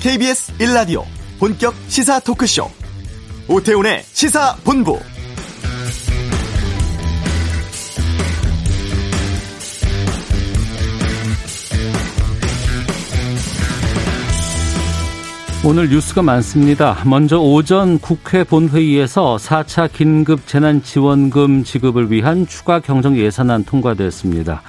KBS 0.00 0.54
1라디오 0.54 1.04
본격 1.38 1.74
시사 1.88 2.20
토크쇼 2.20 2.70
오태훈의 3.48 4.02
시사본부 4.04 4.98
오늘 15.62 15.90
뉴스가 15.90 16.22
많습니다. 16.22 16.96
먼저 17.04 17.38
오전 17.38 17.98
국회 17.98 18.42
본회의에서 18.42 19.36
4차 19.36 19.92
긴급 19.92 20.46
재난지원금 20.46 21.64
지급을 21.64 22.10
위한 22.10 22.46
추가 22.46 22.80
경정 22.80 23.18
예산안 23.18 23.64
통과됐습니다. 23.64 24.62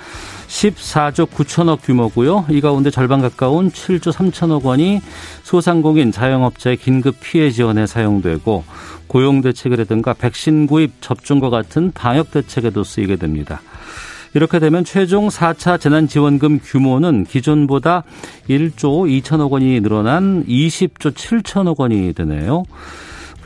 14조 0.52 1.28
9천억 1.30 1.82
규모고요. 1.82 2.46
이 2.50 2.60
가운데 2.60 2.91
절반 2.91 3.22
가까운 3.22 3.72
7조 3.72 4.12
3천억 4.12 4.64
원이 4.64 5.02
소상공인 5.44 6.12
자영업자의 6.12 6.77
긴급 6.77 7.16
피해 7.22 7.50
지원에 7.50 7.88
사용되고 7.88 8.64
고용 9.08 9.41
대책이라든가 9.41 10.14
백신 10.14 10.68
구입 10.68 11.02
접종과 11.02 11.50
같은 11.50 11.91
방역 11.94 12.32
대책에도 12.32 12.84
쓰이게 12.84 13.16
됩니다. 13.16 13.62
이렇게 14.34 14.60
되면 14.60 14.84
최종 14.84 15.30
4차 15.30 15.80
재난지원금 15.80 16.60
규모는 16.63 17.26
기존보다 17.26 18.04
1조 18.49 19.24
2천억 19.24 19.52
원이 19.52 19.80
늘어난 19.82 20.46
20조 20.46 21.13
7천억 21.13 21.80
원이 21.80 22.13
되네요. 22.13 22.63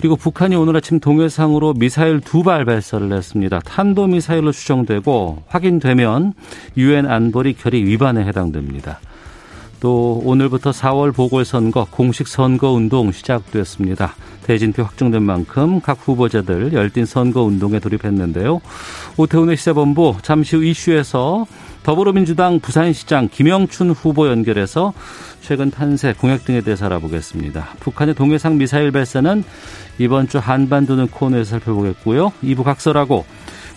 그리고 0.05 0.17
북한이 0.17 0.55
오늘 0.55 0.77
아침 0.77 0.99
동해상으로 0.99 1.73
미사일 1.73 2.19
두 2.21 2.43
발 2.43 2.63
발사를 2.63 3.11
했습니다. 3.11 3.59
탄도미사일로 3.65 4.51
추정되고 4.51 5.41
확인되면 5.47 6.33
유엔 6.77 7.07
안보리 7.07 7.53
결의 7.55 7.83
위반에 7.83 8.23
해당됩니다. 8.23 8.99
또 9.79 10.21
오늘부터 10.23 10.71
4월 10.71 11.13
보궐선거 11.13 11.87
공식 11.89 12.27
선거운동 12.27 13.11
시작됐습니다. 13.11 14.15
대진표 14.43 14.83
확정된 14.83 15.23
만큼 15.23 15.81
각 15.81 15.97
후보자들 16.01 16.73
열띤 16.73 17.05
선거운동에 17.05 17.79
돌입했는데요. 17.79 18.61
오태훈의 19.17 19.57
시사본부 19.57 20.17
잠시 20.21 20.55
후 20.55 20.63
이슈에서 20.63 21.45
더불어민주당 21.83 22.59
부산시장 22.59 23.29
김영춘 23.29 23.91
후보 23.91 24.27
연결해서 24.27 24.93
최근 25.41 25.69
탄세 25.69 26.13
공약 26.13 26.45
등에 26.45 26.61
대해서 26.61 26.85
알아보겠습니다. 26.85 27.75
북한의 27.79 28.15
동해상 28.15 28.57
미사일 28.57 28.91
발사는 28.91 29.43
이번 29.99 30.27
주 30.27 30.39
한반도는 30.39 31.07
코너에서 31.07 31.51
살펴보겠고요. 31.51 32.31
2부 32.43 32.63
각설하고 32.63 33.25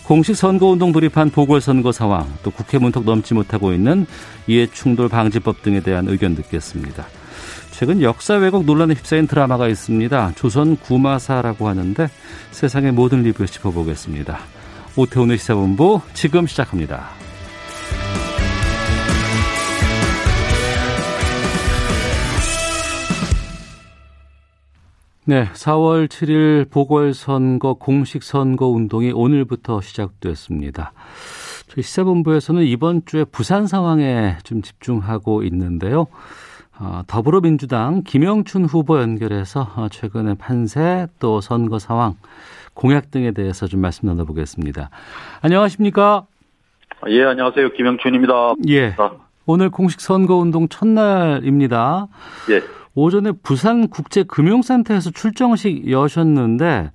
공식 0.08 0.36
선거운동 0.36 0.90
돌입한 0.90 1.28
보궐선거 1.28 1.92
상황, 1.92 2.26
또 2.42 2.50
국회 2.50 2.78
문턱 2.78 3.04
넘지 3.04 3.34
못하고 3.34 3.74
있는 3.74 4.06
이해충돌 4.46 5.10
방지법 5.10 5.60
등에 5.60 5.80
대한 5.80 6.08
의견 6.08 6.34
듣겠습니다. 6.34 7.06
최근 7.72 8.00
역사 8.00 8.36
왜곡 8.36 8.64
논란에 8.64 8.94
휩싸인 8.94 9.26
드라마가 9.26 9.68
있습니다. 9.68 10.32
조선 10.34 10.78
구마사라고 10.78 11.68
하는데 11.68 12.08
세상의 12.52 12.92
모든 12.92 13.22
리뷰 13.22 13.44
짚어보겠습니다. 13.44 14.38
오태훈의 14.96 15.36
시사본부 15.36 16.00
지금 16.14 16.46
시작합니다. 16.46 17.10
네, 25.28 25.44
4월 25.52 26.08
7일 26.08 26.70
보궐선거 26.70 27.74
공식 27.74 28.22
선거 28.22 28.68
운동이 28.68 29.12
오늘부터 29.12 29.82
시작됐습니다. 29.82 30.94
저희 31.66 31.82
시사본부에서는 31.82 32.62
이번 32.62 33.02
주에 33.04 33.24
부산 33.24 33.66
상황에 33.66 34.38
좀 34.42 34.62
집중하고 34.62 35.42
있는데요. 35.42 36.06
어, 36.80 37.02
더불어민주당 37.06 38.04
김영춘 38.04 38.64
후보 38.64 39.02
연결해서 39.02 39.70
어, 39.76 39.88
최근의 39.90 40.36
판세 40.36 41.08
또 41.18 41.42
선거 41.42 41.78
상황 41.78 42.14
공약 42.72 43.10
등에 43.10 43.32
대해서 43.32 43.66
좀 43.66 43.82
말씀 43.82 44.08
나눠보겠습니다. 44.08 44.88
안녕하십니까? 45.42 46.24
예, 47.08 47.24
안녕하세요. 47.24 47.72
김영춘입니다. 47.74 48.54
예. 48.70 48.96
오늘 49.44 49.68
공식 49.68 50.00
선거 50.00 50.36
운동 50.36 50.68
첫날입니다. 50.68 52.06
예. 52.48 52.77
오전에 52.98 53.32
부산 53.42 53.88
국제금융센터에서 53.88 55.10
출정식 55.10 55.90
여셨는데 55.90 56.90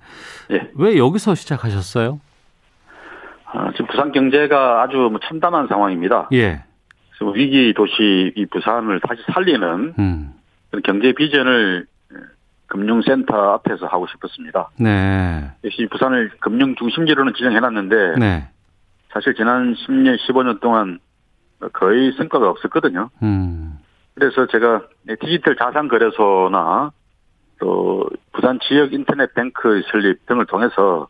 예. 0.50 0.70
왜 0.74 0.98
여기서 0.98 1.34
시작하셨어요? 1.34 2.20
아, 3.46 3.70
지금 3.72 3.86
부산 3.86 4.12
경제가 4.12 4.82
아주 4.82 4.96
뭐 4.96 5.18
참담한 5.24 5.66
상황입니다. 5.68 6.28
예. 6.32 6.62
위기 7.34 7.72
도시 7.72 8.32
이 8.36 8.44
부산을 8.46 9.00
다시 9.00 9.22
살리는 9.32 9.94
음. 9.98 10.34
경제 10.84 11.12
비전을 11.12 11.86
금융센터 12.66 13.54
앞에서 13.54 13.86
하고 13.86 14.06
싶었습니다. 14.08 14.68
네. 14.78 15.50
역시 15.64 15.86
부산을 15.90 16.32
금융 16.40 16.74
중심지로는 16.74 17.32
지정해놨는데 17.34 18.18
네. 18.18 18.48
사실 19.10 19.34
지난 19.34 19.74
10년, 19.74 20.18
15년 20.18 20.60
동안 20.60 20.98
거의 21.72 22.12
성과가 22.18 22.50
없었거든요. 22.50 23.08
음. 23.22 23.78
그래서 24.14 24.46
제가 24.46 24.82
디지털 25.20 25.56
자산 25.56 25.88
거래소나 25.88 26.92
또 27.58 28.08
부산 28.32 28.58
지역 28.60 28.92
인터넷 28.92 29.32
뱅크 29.34 29.82
설립 29.90 30.24
등을 30.26 30.46
통해서 30.46 31.08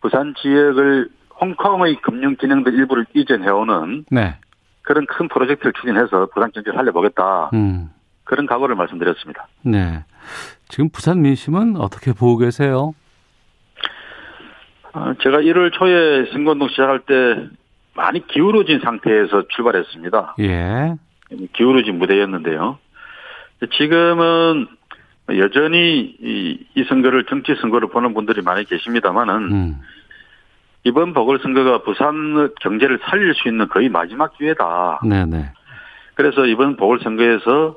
부산 0.00 0.34
지역을 0.40 1.10
홍콩의 1.40 2.00
금융 2.00 2.36
기능들 2.36 2.74
일부를 2.74 3.06
이전해오는 3.14 4.06
네. 4.10 4.38
그런 4.82 5.04
큰 5.06 5.28
프로젝트를 5.28 5.72
추진해서 5.74 6.28
부산 6.32 6.50
경제 6.52 6.70
를 6.70 6.76
살려보겠다. 6.76 7.50
음. 7.52 7.90
그런 8.24 8.46
각오를 8.46 8.74
말씀드렸습니다. 8.76 9.46
네. 9.62 10.04
지금 10.68 10.88
부산 10.88 11.22
민심은 11.22 11.76
어떻게 11.76 12.12
보고 12.12 12.38
계세요? 12.38 12.92
어, 14.92 15.14
제가 15.22 15.38
1월 15.38 15.72
초에 15.72 16.32
선거운동 16.32 16.68
시작할 16.68 17.00
때 17.00 17.48
많이 17.94 18.26
기울어진 18.26 18.80
상태에서 18.80 19.44
출발했습니다. 19.48 20.36
예. 20.40 20.96
기울어진 21.52 21.98
무대였는데요. 21.98 22.78
지금은 23.76 24.66
여전히 25.36 26.16
이, 26.20 26.66
이 26.74 26.84
선거를 26.84 27.24
정치 27.24 27.54
선거를 27.56 27.88
보는 27.88 28.14
분들이 28.14 28.42
많이 28.42 28.64
계십니다만은 28.64 29.34
음. 29.52 29.80
이번 30.84 31.14
보궐선거가 31.14 31.82
부산 31.82 32.54
경제를 32.60 33.00
살릴 33.02 33.34
수 33.34 33.48
있는 33.48 33.68
거의 33.68 33.88
마지막 33.88 34.38
기회다. 34.38 35.00
네네. 35.02 35.50
그래서 36.14 36.46
이번 36.46 36.76
보궐선거에서 36.76 37.74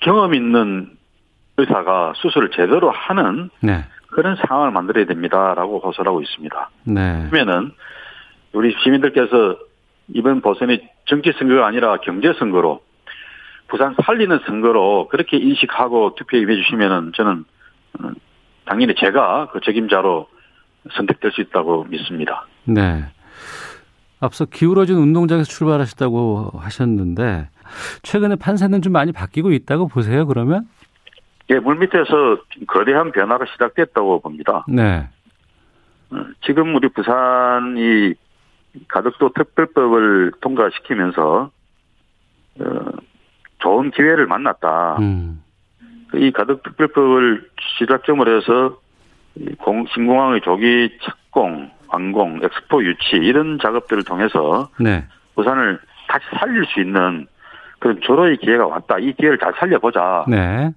경험 0.00 0.34
있는 0.34 0.90
의사가 1.56 2.12
수술을 2.16 2.50
제대로 2.50 2.90
하는 2.90 3.48
네. 3.60 3.84
그런 4.08 4.36
상황을 4.36 4.70
만들어야 4.72 5.06
됩니다라고 5.06 5.80
호소하고 5.80 6.20
있습니다. 6.20 6.70
네. 6.84 7.28
그러면은 7.30 7.72
우리 8.52 8.74
시민들께서 8.82 9.56
이번 10.08 10.40
보선이 10.40 10.80
정치 11.10 11.32
선거가 11.36 11.66
아니라 11.66 11.96
경제 11.98 12.32
선거로 12.38 12.80
부산 13.66 13.96
살리는 14.04 14.40
선거로 14.46 15.08
그렇게 15.08 15.36
인식하고 15.36 16.14
투표에 16.14 16.40
임해 16.40 16.54
주시면은 16.54 17.12
저는 17.16 17.44
어, 17.98 18.10
당연히 18.64 18.94
제가 18.94 19.48
그 19.52 19.60
책임자로 19.60 20.28
선택될 20.92 21.32
수 21.32 21.40
있다고 21.40 21.84
믿습니다. 21.84 22.46
네. 22.64 23.04
앞서 24.20 24.44
기울어진 24.44 24.96
운동장에서 24.96 25.50
출발하셨다고 25.50 26.52
하셨는데 26.54 27.48
최근에 28.02 28.36
판세는 28.36 28.80
좀 28.80 28.92
많이 28.92 29.12
바뀌고 29.12 29.50
있다고 29.52 29.88
보세요. 29.88 30.26
그러면? 30.26 30.68
예, 31.50 31.58
물밑에서 31.58 32.38
거대한 32.68 33.10
변화가 33.10 33.46
시작됐다고 33.52 34.20
봅니다. 34.20 34.64
네. 34.68 35.08
어, 36.10 36.16
지금 36.44 36.74
우리 36.76 36.88
부산이 36.88 38.14
가덕도 38.88 39.32
특별법을 39.34 40.32
통과시키면서 40.40 41.50
어, 42.60 42.64
좋은 43.58 43.90
기회를 43.90 44.26
만났다. 44.26 44.98
음. 45.00 45.42
이 46.14 46.30
가덕특별법을 46.32 47.48
시작점으로 47.78 48.36
해서 48.36 48.78
공, 49.58 49.86
신공항의 49.94 50.40
조기 50.40 50.90
착공, 51.02 51.70
완공, 51.88 52.40
엑스포 52.42 52.84
유치 52.84 53.16
이런 53.16 53.58
작업들을 53.60 54.04
통해서 54.04 54.68
네. 54.78 55.04
부산을 55.34 55.78
다시 56.08 56.24
살릴 56.38 56.64
수 56.66 56.80
있는 56.80 57.26
그런 57.78 58.00
조로의 58.00 58.38
기회가 58.38 58.66
왔다. 58.66 58.98
이 58.98 59.12
기회를 59.12 59.38
잘 59.38 59.52
살려보자. 59.56 60.24
네. 60.28 60.70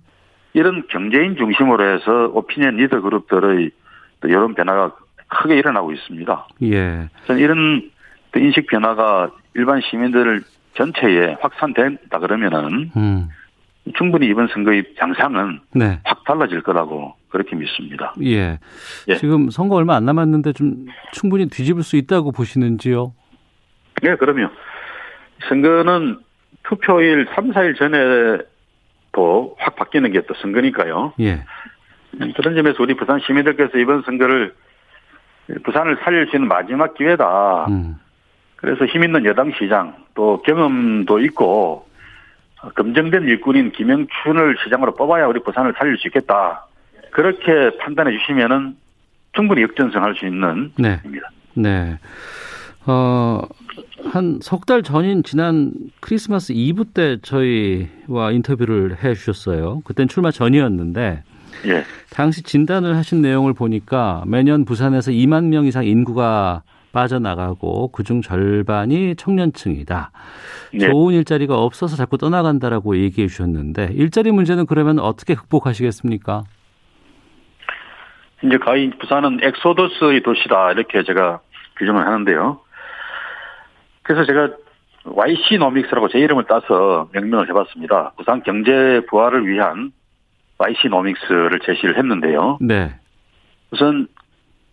이런 0.54 0.84
경제인 0.88 1.36
중심으로 1.36 1.84
해서 1.96 2.32
오피니언 2.34 2.78
리더 2.78 3.02
그룹들의 3.02 3.72
이런 4.26 4.54
변화가 4.54 4.96
크게 5.34 5.58
일어나고 5.58 5.92
있습니다. 5.92 6.48
예. 6.64 7.10
저는 7.28 7.42
이런 7.42 7.90
인식 8.36 8.68
변화가 8.68 9.32
일반 9.56 9.82
시민들 9.82 10.42
전체에 10.76 11.38
확산된다 11.40 12.20
그러면은 12.20 12.92
음. 12.96 13.30
충분히 13.96 14.28
이번 14.28 14.48
선거의 14.48 14.84
양상은 15.00 15.60
네. 15.76 16.00
확 16.04 16.24
달라질 16.24 16.62
거라고 16.62 17.16
그렇게 17.30 17.56
믿습니다. 17.56 18.14
예. 18.24 18.60
예. 19.08 19.16
지금 19.18 19.50
선거 19.50 19.76
얼마 19.76 19.96
안 19.96 20.06
남았는데 20.06 20.54
좀 20.54 20.86
충분히 21.12 21.48
뒤집을 21.48 21.84
수 21.84 21.96
있다고 21.98 22.32
보시는지요? 22.32 23.14
네, 24.02 24.16
그럼요. 24.16 24.50
선거는 25.50 26.20
투표일 26.64 27.28
3, 27.36 27.52
4일 27.52 27.78
전에 27.78 27.98
또확 29.12 29.76
바뀌는 29.76 30.12
게 30.12 30.22
또 30.22 30.34
선거니까요. 30.36 31.14
예. 31.20 31.44
그런 32.36 32.56
점에서 32.56 32.82
우리 32.82 32.94
부산 32.96 33.20
시민들께서 33.20 33.78
이번 33.78 34.04
선거를 34.04 34.54
부산을 35.64 35.98
살릴 36.04 36.28
수 36.28 36.36
있는 36.36 36.48
마지막 36.48 36.94
기회다. 36.94 37.66
음. 37.70 37.96
그래서 38.56 38.86
힘 38.86 39.04
있는 39.04 39.26
여당 39.26 39.52
시장 39.60 39.96
또 40.16 40.42
경험도 40.44 41.20
있고 41.20 41.88
검증된 42.76 43.24
일꾼인 43.24 43.72
김영춘을 43.72 44.56
시장으로 44.64 44.94
뽑아야 44.96 45.28
우리 45.28 45.42
부산을 45.44 45.74
살릴 45.78 45.98
수 45.98 46.08
있겠다. 46.08 46.66
그렇게 47.12 47.78
판단해 47.78 48.18
주시면은 48.18 48.76
충분히 49.34 49.62
역전승할 49.64 50.16
수 50.16 50.26
있는 50.26 50.72
네. 50.78 51.00
입니다. 51.04 51.28
네. 51.56 51.98
어, 52.86 53.42
한 54.12 54.40
석 54.42 54.66
달 54.66 54.82
전인 54.84 55.24
지난 55.24 55.72
크리스마스 56.00 56.52
이브 56.54 56.86
때 56.94 57.18
저희와 57.22 58.32
인터뷰를 58.32 59.04
해 59.04 59.14
주셨어요. 59.14 59.82
그땐 59.86 60.08
출마 60.08 60.32
전이었는데 60.32 61.24
예. 61.68 61.84
당시 62.12 62.44
진단을 62.44 62.96
하신 62.96 63.22
내용을 63.22 63.54
보니까 63.54 64.24
매년 64.28 64.66
부산에서 64.66 65.12
2만 65.12 65.46
명 65.46 65.66
이상 65.66 65.86
인구가 65.86 66.64
빠져나가고 66.92 67.90
그중 67.92 68.22
절반이 68.22 69.16
청년층이다. 69.16 70.12
네. 70.74 70.88
좋은 70.88 71.14
일자리가 71.16 71.56
없어서 71.56 71.96
자꾸 71.96 72.18
떠나간다라고 72.18 72.98
얘기해 72.98 73.28
주셨는데 73.28 73.90
일자리 73.94 74.32
문제는 74.32 74.66
그러면 74.66 75.00
어떻게 75.00 75.36
극복하시겠습니까? 75.36 76.44
이제 78.44 78.58
거의 78.58 78.92
부산은 79.00 79.40
엑소더스의 79.42 80.22
도시다 80.22 80.72
이렇게 80.72 81.04
제가 81.04 81.40
규정을 81.78 82.06
하는데요. 82.06 82.60
그래서 84.04 84.26
제가 84.26 84.50
YC 85.06 85.58
노믹스라고 85.58 86.10
제 86.10 86.20
이름을 86.20 86.46
따서 86.46 87.10
명명을 87.14 87.50
해봤습니다. 87.50 88.14
부산 88.18 88.44
경제 88.44 89.02
부활을 89.10 89.48
위한 89.48 89.92
YC 90.64 90.88
노믹스를 90.90 91.60
제시를 91.66 91.98
했는데요. 91.98 92.58
네. 92.62 92.96
우선 93.72 94.08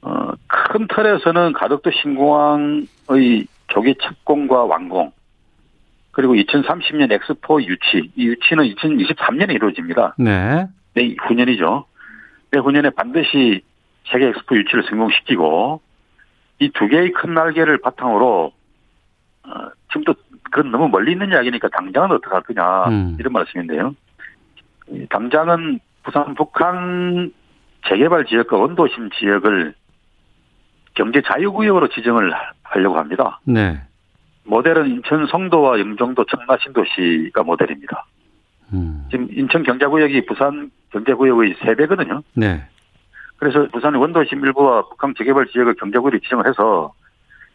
어, 0.02 0.30
큰 0.46 0.86
틀에서는 0.88 1.52
가덕도 1.52 1.90
신공항의 1.90 3.46
조기 3.68 3.94
착공과 4.00 4.64
완공 4.64 5.12
그리고 6.12 6.34
2030년 6.34 7.10
엑스포 7.12 7.62
유치 7.62 8.10
이 8.16 8.26
유치는 8.26 8.64
2023년에 8.74 9.54
이루어집니다. 9.54 10.14
네. 10.18 10.66
내 10.94 11.14
후년이죠. 11.26 11.86
내후년에 12.52 12.90
반드시 12.90 13.62
세계 14.10 14.28
엑스포 14.28 14.56
유치를 14.56 14.84
성공시키고 14.88 15.80
이 16.60 16.68
두 16.74 16.88
개의 16.88 17.12
큰 17.12 17.34
날개를 17.34 17.78
바탕으로 17.78 18.52
어, 19.44 19.50
지금 19.88 20.04
또 20.04 20.14
그건 20.50 20.70
너무 20.70 20.88
멀리 20.88 21.12
있는 21.12 21.30
이야기니까 21.30 21.68
당장은 21.68 22.12
어떻게 22.12 22.32
할 22.32 22.42
거냐 22.42 22.88
음. 22.88 23.16
이런 23.18 23.32
말씀인데요. 23.32 23.94
이 24.90 25.06
당장은 25.08 25.80
부산 26.02 26.34
북한 26.34 27.32
재개발 27.88 28.26
지역과 28.26 28.56
원도심 28.56 29.10
지역을 29.10 29.74
경제 30.94 31.22
자유구역으로 31.22 31.88
지정을 31.88 32.32
하려고 32.62 32.98
합니다. 32.98 33.40
네. 33.44 33.80
모델은 34.44 34.88
인천 34.88 35.26
성도와 35.26 35.78
영종도 35.78 36.24
청라 36.24 36.58
신도시가 36.62 37.42
모델입니다. 37.42 38.04
음. 38.72 39.06
지금 39.10 39.28
인천 39.32 39.62
경제구역이 39.62 40.26
부산 40.26 40.70
경제구역의 40.90 41.54
3배거든요. 41.56 42.22
네. 42.34 42.64
그래서 43.36 43.66
부산의 43.72 44.00
원도심 44.00 44.44
일부와 44.44 44.82
북한 44.88 45.14
재개발 45.16 45.46
지역을 45.46 45.74
경제구역으로 45.74 46.18
지정을 46.20 46.46
해서 46.46 46.92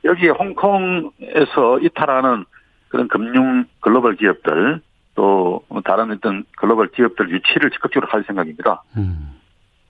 여기에 0.03 0.29
홍콩에서 0.29 1.79
이탈하는 1.81 2.45
그런 2.89 3.07
금융 3.07 3.65
글로벌 3.81 4.15
기업들 4.15 4.81
또 5.15 5.63
다른 5.83 6.11
어떤 6.11 6.43
글로벌 6.57 6.89
기업들 6.89 7.29
유치를 7.29 7.71
적극적으로 7.71 8.11
할 8.11 8.23
생각입니다. 8.23 8.83
음. 8.97 9.31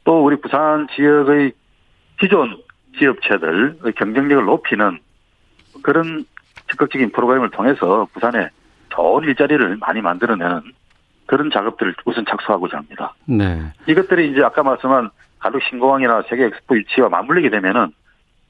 또 0.03 0.23
우리 0.23 0.39
부산 0.39 0.87
지역의 0.95 1.51
기존 2.19 2.57
기업체들의 2.97 3.93
경쟁력을 3.97 4.45
높이는 4.45 4.99
그런 5.81 6.25
적극적인 6.69 7.11
프로그램을 7.11 7.49
통해서 7.49 8.07
부산에 8.13 8.49
좋은 8.89 9.23
일자리를 9.23 9.77
많이 9.77 10.01
만들어내는 10.01 10.61
그런 11.25 11.49
작업들을 11.51 11.95
우선 12.05 12.23
착수하고자 12.25 12.77
합니다. 12.77 13.13
네. 13.25 13.59
이것들이 13.87 14.31
이제 14.31 14.43
아까 14.43 14.63
말씀한 14.63 15.09
가덕 15.39 15.61
신공항이나 15.63 16.23
세계 16.29 16.45
엑스포 16.45 16.77
유치와 16.77 17.09
맞물리게 17.09 17.49
되면은 17.49 17.91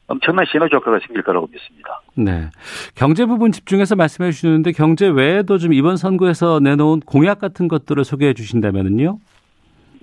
엄청난 0.08 0.46
시너지 0.46 0.76
효과가 0.76 1.00
생길 1.06 1.24
거라고 1.24 1.48
믿습니다. 1.52 2.02
네. 2.16 2.50
경제 2.96 3.26
부분 3.26 3.52
집중해서 3.52 3.96
말씀해 3.96 4.32
주시는데 4.32 4.72
경제 4.72 5.08
외에도 5.08 5.58
좀 5.58 5.74
이번 5.74 5.98
선거에서 5.98 6.60
내놓은 6.60 7.00
공약 7.02 7.40
같은 7.40 7.68
것들을 7.68 8.04
소개해 8.04 8.34
주신다면은요? 8.34 9.18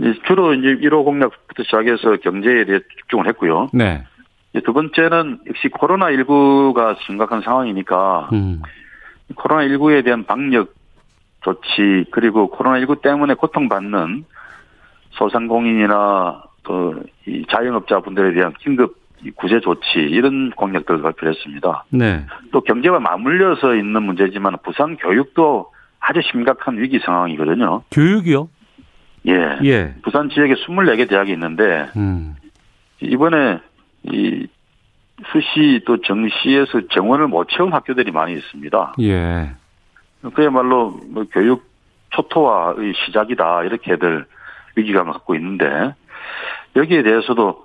예, 0.00 0.14
주로 0.26 0.54
이제 0.54 0.68
1호 0.88 1.04
공약부터 1.04 1.62
시작해서 1.62 2.16
경제에 2.16 2.64
대해 2.64 2.80
집중을 3.00 3.28
했고요. 3.28 3.68
네. 3.72 4.04
두 4.64 4.72
번째는 4.72 5.40
역시 5.46 5.68
코로나19가 5.68 6.96
심각한 7.06 7.40
상황이니까 7.40 8.28
음. 8.32 8.60
코로나19에 9.34 10.04
대한 10.04 10.24
방역 10.24 10.74
조치 11.42 12.04
그리고 12.10 12.50
코로나19 12.50 13.02
때문에 13.02 13.34
고통받는 13.34 14.24
소상공인이나 15.12 16.42
또이 16.64 17.46
자영업자분들에 17.50 18.34
대한 18.34 18.52
긴급 18.60 19.01
구제 19.36 19.60
조치 19.60 19.98
이런 19.98 20.50
공약들을 20.50 21.02
발표했습니다. 21.02 21.84
네. 21.90 22.26
또 22.50 22.60
경제와 22.60 23.00
맞물려서 23.00 23.74
있는 23.76 24.02
문제지만 24.02 24.56
부산 24.64 24.96
교육도 24.96 25.70
아주 26.00 26.20
심각한 26.30 26.78
위기 26.78 26.98
상황이거든요. 26.98 27.82
교육이요? 27.92 28.48
예. 29.28 29.58
예. 29.64 29.94
부산 30.02 30.28
지역에 30.30 30.54
24개 30.54 31.08
대학이 31.08 31.32
있는데 31.32 31.88
음. 31.96 32.34
이번에 33.00 33.60
이 34.04 34.48
수시 35.30 35.80
또 35.86 36.00
정시에서 36.00 36.88
정원을 36.90 37.28
못 37.28 37.48
채운 37.48 37.72
학교들이 37.72 38.10
많이 38.10 38.32
있습니다. 38.34 38.94
예. 39.00 39.52
그야말로 40.34 40.98
뭐 41.08 41.24
교육 41.30 41.64
초토화의 42.10 42.94
시작이다 43.06 43.64
이렇게들 43.64 44.26
위기감을 44.76 45.12
갖고 45.12 45.34
있는데 45.34 45.94
여기에 46.76 47.02
대해서도 47.02 47.48
어, 47.48 47.64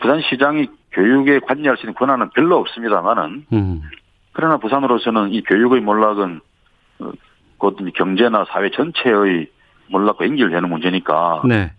부산시장이 0.00 0.68
교육에 0.92 1.38
관여할 1.40 1.76
수 1.76 1.84
있는 1.84 1.94
권한은 1.94 2.30
별로 2.30 2.58
없습니다만은 2.58 3.46
음. 3.52 3.82
그러나 4.32 4.56
부산으로서는 4.58 5.32
이 5.32 5.42
교육의 5.42 5.80
몰락은 5.80 6.40
어, 7.00 7.10
곧 7.58 7.76
경제나 7.94 8.46
사회 8.50 8.70
전체의 8.70 9.48
몰락과 9.90 10.24
연결되는 10.26 10.68
문제니까 10.68 11.42
네. 11.44 11.72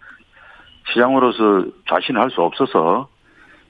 시장으로서 0.91 1.65
자신을 1.87 2.21
할 2.21 2.29
수 2.31 2.41
없어서 2.41 3.09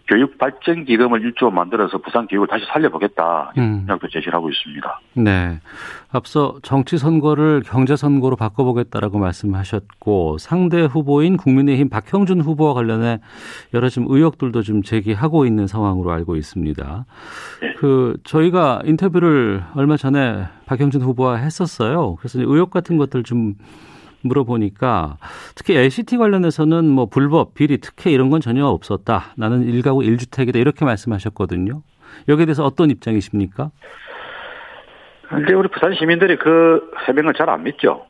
교육 0.10 0.40
발전 0.40 0.86
기금을 0.86 1.22
1조 1.22 1.52
만들어서 1.52 2.00
부산 2.00 2.26
교육을 2.26 2.48
다시 2.48 2.66
살려보겠다 2.66 3.54
음. 3.60 3.78
생각도 3.82 4.08
제시를 4.08 4.34
하고 4.34 4.50
있습니다. 4.50 5.02
네. 5.14 5.60
앞서 6.12 6.56
정치 6.64 6.98
선거를 6.98 7.62
경제 7.64 7.96
선거로 7.96 8.36
바꿔보겠다라고 8.36 9.20
말씀하셨고 9.20 10.40
상대 10.40 10.82
후보인 10.82 11.38
국민의힘 11.38 11.90
박형준 11.90 12.42
후보와 12.42 12.74
관련해 12.74 13.20
여러 13.76 13.88
좀 13.90 14.06
의혹들도 14.10 14.64
좀 14.64 14.82
제기하고 14.82 15.46
있는 15.46 15.68
상황으로 15.68 16.12
알고 16.12 16.36
있습니다. 16.38 17.06
네. 17.62 17.74
그 17.78 18.18
저희가 18.24 18.82
인터뷰를 18.86 19.64
얼마 19.76 19.96
전에 19.96 20.48
박형준 20.66 21.04
후보와 21.04 21.36
했었어요. 21.36 22.16
그래서 22.16 22.40
의혹 22.40 22.72
같은 22.72 22.98
것들 22.98 23.22
좀 23.22 23.54
물어보니까 24.22 25.18
특히 25.56 25.76
LCT 25.76 26.18
관련해서는 26.18 26.86
뭐 26.86 27.06
불법, 27.06 27.54
비리, 27.54 27.78
특혜 27.78 28.12
이런 28.12 28.30
건 28.30 28.42
전혀 28.42 28.66
없었다. 28.66 29.34
나는 29.38 29.64
일가구 29.64 30.04
일주택이다 30.04 30.60
이렇게 30.60 30.86
말씀하셨거든요. 30.86 31.82
여기에 32.28 32.46
대해서 32.46 32.66
어떤 32.66 32.90
입장이십니까? 32.90 33.72
근데 35.30 35.54
우리 35.54 35.68
부산 35.70 35.94
시민들이 35.94 36.38
그 36.38 36.92
해명을 37.08 37.34
잘 37.36 37.50
안 37.50 37.64
믿죠. 37.64 38.06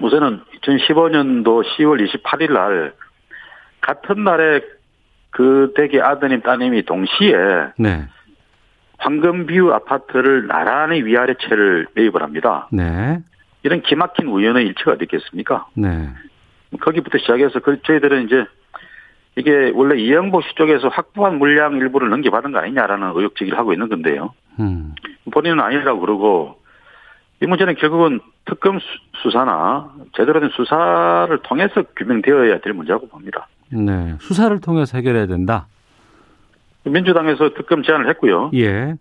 우선은 0.00 0.40
2015년도 0.62 1.64
10월 1.64 2.06
28일 2.06 2.52
날 2.52 2.92
같은 3.80 4.24
날에 4.24 4.60
그 5.30 5.72
댁의 5.76 6.00
아드님 6.02 6.42
따님이 6.42 6.84
동시에 6.84 7.34
네. 7.78 8.06
황금뷰 8.98 9.72
아파트를 9.72 10.46
나란히 10.48 11.02
위아래 11.02 11.34
채를 11.40 11.86
매입을 11.94 12.22
합니다. 12.22 12.68
네. 12.72 13.20
이런 13.62 13.82
기막힌 13.82 14.28
우연의 14.28 14.66
일치가 14.66 14.92
어디 14.92 15.04
있겠습니까? 15.04 15.66
네. 15.74 16.08
거기부터 16.80 17.18
시작해서 17.18 17.60
그 17.60 17.80
저희들은 17.82 18.26
이제 18.26 18.44
이게 19.36 19.70
원래 19.74 20.00
이영복 20.00 20.42
씨 20.44 20.54
쪽에서 20.54 20.88
확보한 20.88 21.38
물량 21.38 21.76
일부를 21.76 22.08
넘겨받은 22.10 22.52
거 22.52 22.58
아니냐라는 22.58 23.12
의혹 23.14 23.36
제기를 23.36 23.58
하고 23.58 23.72
있는 23.72 23.88
건데요. 23.88 24.32
음. 24.60 24.94
본인은 25.32 25.60
아니라고 25.60 26.00
그러고 26.00 26.58
이 27.40 27.46
문제는 27.46 27.76
결국은 27.76 28.20
특검 28.44 28.78
수- 28.80 28.86
수사나 29.22 29.92
제대로 30.16 30.40
된 30.40 30.50
수사를 30.50 31.38
통해서 31.44 31.82
규명되어야 31.96 32.58
될 32.60 32.72
문제라고 32.72 33.08
봅니다. 33.08 33.46
네. 33.70 34.16
수사를 34.20 34.58
통해서 34.60 34.96
해결해야 34.98 35.26
된다. 35.26 35.66
민주당에서 36.84 37.50
특검 37.54 37.82
제안을 37.82 38.08
했고요. 38.10 38.50
예. 38.54 38.94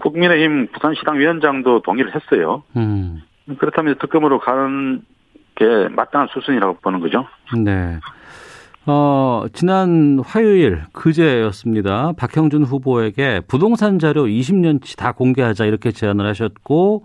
국민의힘 0.00 0.68
부산시당 0.72 1.18
위원장도 1.18 1.82
동의를 1.82 2.14
했어요. 2.14 2.62
음. 2.76 3.22
그렇다면 3.58 3.96
특검으로 3.98 4.38
가는 4.38 5.02
게 5.54 5.88
마땅한 5.88 6.28
수순이라고 6.32 6.78
보는 6.80 7.00
거죠. 7.00 7.26
네. 7.56 7.98
어, 8.88 9.44
지난 9.52 10.20
화요일 10.24 10.84
그제였습니다. 10.92 12.12
박형준 12.16 12.62
후보에게 12.62 13.40
부동산 13.48 13.98
자료 13.98 14.24
20년치 14.24 14.96
다 14.96 15.12
공개하자 15.12 15.64
이렇게 15.64 15.90
제안을 15.90 16.24
하셨고 16.26 17.04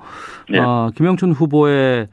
네. 0.50 0.60
어, 0.60 0.91
김영춘 0.95 1.31
후보의 1.31 2.07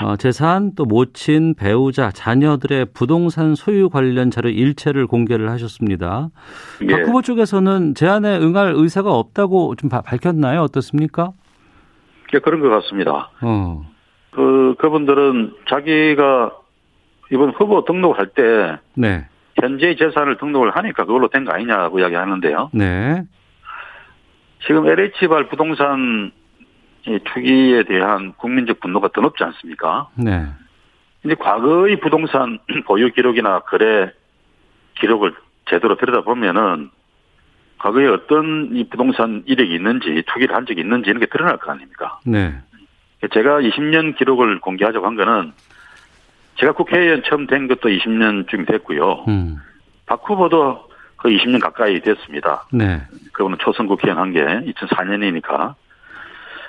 어, 0.00 0.14
재산 0.16 0.72
또 0.76 0.84
모친 0.84 1.54
배우자 1.54 2.12
자녀들의 2.12 2.86
부동산 2.94 3.56
소유 3.56 3.90
관련 3.90 4.30
자료 4.30 4.48
일체를 4.48 5.08
공개를 5.08 5.50
하셨습니다. 5.50 6.28
네. 6.80 6.86
박 6.86 7.08
후보 7.08 7.20
쪽에서는 7.20 7.96
제안에 7.96 8.38
응할 8.38 8.74
의사가 8.76 9.12
없다고 9.12 9.74
좀 9.74 9.90
밝혔나요? 9.90 10.62
어떻습니까? 10.62 11.32
네, 12.32 12.38
그런 12.40 12.60
것 12.60 12.68
같습니다. 12.68 13.30
어. 13.42 13.84
그 14.30 14.74
그분들은 14.78 15.54
자기가 15.68 16.52
이번 17.32 17.50
후보 17.50 17.84
등록할 17.84 18.28
때 18.28 18.78
네. 18.94 19.26
현재 19.60 19.96
재산을 19.96 20.36
등록을 20.38 20.70
하니까 20.76 21.04
그걸로 21.04 21.28
된 21.28 21.44
거 21.44 21.52
아니냐고 21.52 21.98
이야기 21.98 22.14
하는데요. 22.14 22.70
네. 22.72 23.24
지금 24.66 24.86
LH발 24.86 25.48
부동산 25.48 26.30
투기에 27.32 27.84
대한 27.84 28.32
국민적 28.34 28.80
분노가 28.80 29.08
더 29.08 29.20
높지 29.22 29.42
않습니까? 29.44 30.08
네. 30.14 30.46
근데 31.22 31.34
과거의 31.36 31.98
부동산 32.00 32.58
보유 32.86 33.10
기록이나 33.12 33.60
거래 33.60 34.10
기록을 35.00 35.34
제대로 35.68 35.96
들여다보면은 35.96 36.90
과거에 37.78 38.06
어떤 38.08 38.70
이 38.72 38.84
부동산 38.88 39.42
이력이 39.46 39.74
있는지 39.74 40.22
투기를 40.26 40.54
한 40.54 40.66
적이 40.66 40.80
있는지 40.82 41.10
이런 41.10 41.20
게 41.20 41.26
드러날 41.26 41.56
거 41.58 41.70
아닙니까? 41.70 42.18
네. 42.26 42.54
제가 43.32 43.60
20년 43.60 44.16
기록을 44.16 44.60
공개하자고 44.60 45.06
한 45.06 45.16
거는 45.16 45.52
제가 46.56 46.72
국회의원 46.72 47.22
처음 47.24 47.46
된 47.46 47.68
것도 47.68 47.88
20년쯤 47.88 48.66
됐고요. 48.66 49.24
음. 49.28 49.56
박 50.06 50.20
후보도 50.28 50.88
그 51.16 51.28
20년 51.28 51.60
가까이 51.60 52.00
됐습니다. 52.00 52.64
네. 52.72 53.00
그분은 53.32 53.58
초선 53.60 53.86
국회의원 53.86 54.20
한 54.22 54.32
게 54.32 54.40
2004년이니까. 54.72 55.74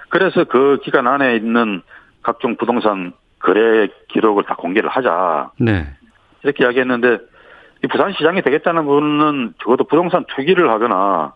그래서 0.10 0.44
그 0.44 0.80
기간 0.84 1.08
안에 1.08 1.36
있는 1.36 1.82
각종 2.22 2.56
부동산 2.56 3.14
거래 3.40 3.88
기록을 4.10 4.44
다 4.44 4.56
공개를 4.56 4.90
하자. 4.90 5.52
네. 5.60 5.88
이렇게 6.44 6.64
이야기했는데 6.64 7.20
이 7.84 7.88
부산시장이 7.88 8.42
되겠다는 8.42 8.86
분은 8.86 9.54
적어도 9.64 9.84
부동산 9.86 10.26
투기를 10.36 10.70
하거나 10.70 11.34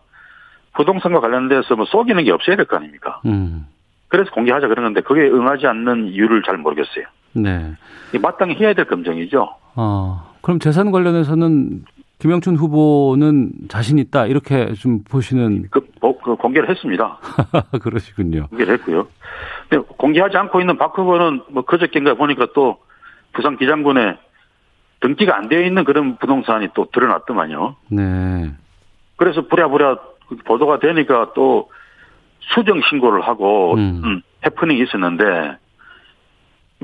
부동산과 0.74 1.20
관련돼서 1.20 1.76
뭐 1.76 1.86
속이는 1.86 2.24
게 2.24 2.32
없어야 2.32 2.56
될 2.56 2.66
거 2.66 2.76
아닙니까? 2.76 3.20
음. 3.26 3.66
그래서 4.08 4.30
공개하자 4.32 4.68
그런 4.68 4.84
건데 4.84 5.00
그게 5.00 5.22
응하지 5.22 5.66
않는 5.66 6.08
이유를 6.08 6.42
잘 6.44 6.56
모르겠어요. 6.58 7.06
네. 7.32 7.72
마땅히 8.20 8.54
해야 8.56 8.74
될 8.74 8.84
검증이죠. 8.84 9.48
어, 9.76 10.32
그럼 10.40 10.58
재산 10.60 10.92
관련해서는 10.92 11.84
김영춘 12.20 12.56
후보는 12.56 13.50
자신 13.68 13.98
있다 13.98 14.26
이렇게 14.26 14.72
좀 14.74 15.02
보시는 15.04 15.64
그, 15.70 15.80
그 16.00 16.36
공개를 16.36 16.68
했습니다. 16.70 17.18
그러시군요. 17.82 18.46
공개를 18.48 18.74
했고요. 18.74 19.08
근데 19.68 19.84
공개하지 19.96 20.36
않고 20.36 20.60
있는 20.60 20.78
박 20.78 20.96
후보는 20.96 21.42
뭐 21.50 21.64
그저께인가 21.64 22.14
보니까 22.14 22.46
또 22.54 22.78
부산 23.32 23.56
기장군에 23.58 24.16
등기가 25.04 25.36
안 25.36 25.48
되어 25.50 25.60
있는 25.60 25.84
그런 25.84 26.16
부동산이 26.16 26.68
또 26.72 26.86
드러났더만요. 26.90 27.76
네. 27.88 28.50
그래서 29.16 29.46
부랴부랴 29.46 29.98
보도가 30.46 30.78
되니까 30.78 31.32
또 31.34 31.70
수정 32.40 32.80
신고를 32.88 33.20
하고 33.20 33.74
음. 33.74 34.00
음, 34.02 34.22
해프닝이 34.46 34.82
있었는데 34.82 35.58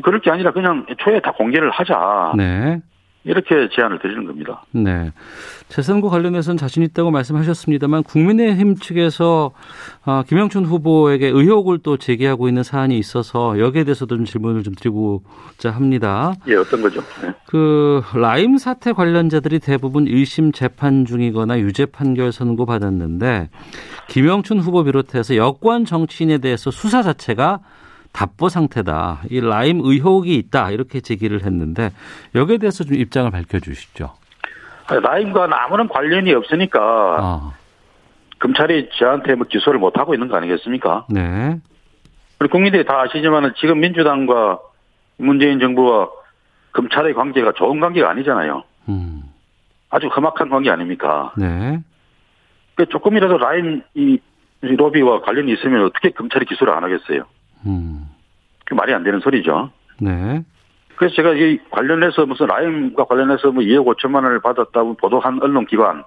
그럴 0.02 0.20
게 0.20 0.30
아니라 0.30 0.52
그냥 0.52 0.84
초에 0.98 1.20
다 1.20 1.32
공개를 1.32 1.70
하자. 1.70 2.34
네. 2.36 2.80
이렇게 3.24 3.68
제안을 3.74 3.98
드리는 3.98 4.24
겁니다. 4.24 4.64
네. 4.72 5.12
재선과 5.68 6.08
관련해서는 6.08 6.56
자신 6.56 6.82
있다고 6.82 7.10
말씀하셨습니다만 7.10 8.02
국민의힘 8.02 8.76
측에서 8.76 9.52
아, 10.04 10.24
김영춘 10.26 10.64
후보에게 10.64 11.28
의혹을 11.28 11.80
또 11.82 11.98
제기하고 11.98 12.48
있는 12.48 12.62
사안이 12.62 12.98
있어서 12.98 13.58
여기에 13.58 13.84
대해서도 13.84 14.16
좀 14.16 14.24
질문을 14.24 14.62
좀 14.62 14.74
드리고자 14.74 15.70
합니다. 15.70 16.32
예, 16.48 16.54
어떤 16.54 16.80
거죠? 16.80 17.02
네. 17.22 17.34
그 17.46 18.02
라임 18.14 18.56
사태 18.56 18.92
관련자들이 18.92 19.58
대부분 19.58 20.06
1심 20.06 20.54
재판 20.54 21.04
중이거나 21.04 21.60
유죄 21.60 21.84
판결 21.84 22.32
선고 22.32 22.64
받았는데 22.64 23.50
김영춘 24.08 24.60
후보 24.60 24.82
비롯해서 24.82 25.36
여권 25.36 25.84
정치인에 25.84 26.38
대해서 26.38 26.70
수사 26.70 27.02
자체가 27.02 27.60
답보 28.12 28.48
상태다. 28.48 29.20
이 29.30 29.40
라임 29.40 29.80
의혹이 29.80 30.34
있다. 30.36 30.70
이렇게 30.70 31.00
제기를 31.00 31.44
했는데 31.44 31.90
여기에 32.34 32.58
대해서 32.58 32.84
좀 32.84 32.96
입장을 32.96 33.30
밝혀 33.30 33.60
주시죠. 33.60 34.12
라임과 34.88 35.48
아무런 35.52 35.88
관련이 35.88 36.32
없으니까 36.32 36.80
아. 36.80 37.52
검찰이 38.40 38.90
저한테 38.98 39.34
뭐 39.36 39.46
기소를 39.46 39.78
못 39.78 39.98
하고 39.98 40.14
있는 40.14 40.28
거 40.28 40.36
아니겠습니까? 40.36 41.06
네. 41.08 41.60
그리고 42.38 42.52
국민들이 42.52 42.84
다 42.84 43.02
아시지만은 43.02 43.52
지금 43.58 43.80
민주당과 43.80 44.58
문재인 45.18 45.60
정부와 45.60 46.08
검찰의 46.72 47.14
관계가 47.14 47.52
좋은 47.52 47.78
관계가 47.78 48.10
아니잖아요. 48.10 48.64
음. 48.88 49.22
아주 49.90 50.06
험악한 50.08 50.48
관계 50.48 50.70
아닙니까? 50.70 51.32
네. 51.36 51.80
그 52.74 52.86
조금이라도 52.86 53.38
라임 53.38 53.82
이 53.94 54.18
로비와 54.62 55.20
관련이 55.20 55.52
있으면 55.52 55.84
어떻게 55.84 56.10
검찰이 56.10 56.46
기소를 56.46 56.72
안 56.72 56.82
하겠어요? 56.84 57.24
음. 57.66 58.08
그 58.64 58.74
말이 58.74 58.92
안 58.94 59.02
되는 59.02 59.20
소리죠. 59.20 59.70
네. 59.98 60.42
그래서 60.96 61.14
제가 61.14 61.32
이 61.34 61.58
관련해서 61.70 62.26
무슨 62.26 62.46
라임과 62.46 63.04
관련해서 63.04 63.50
뭐 63.52 63.62
2억 63.62 63.86
5천만 63.96 64.16
원을 64.24 64.40
받았다고 64.40 64.94
보도한 64.94 65.42
언론기관 65.42 66.04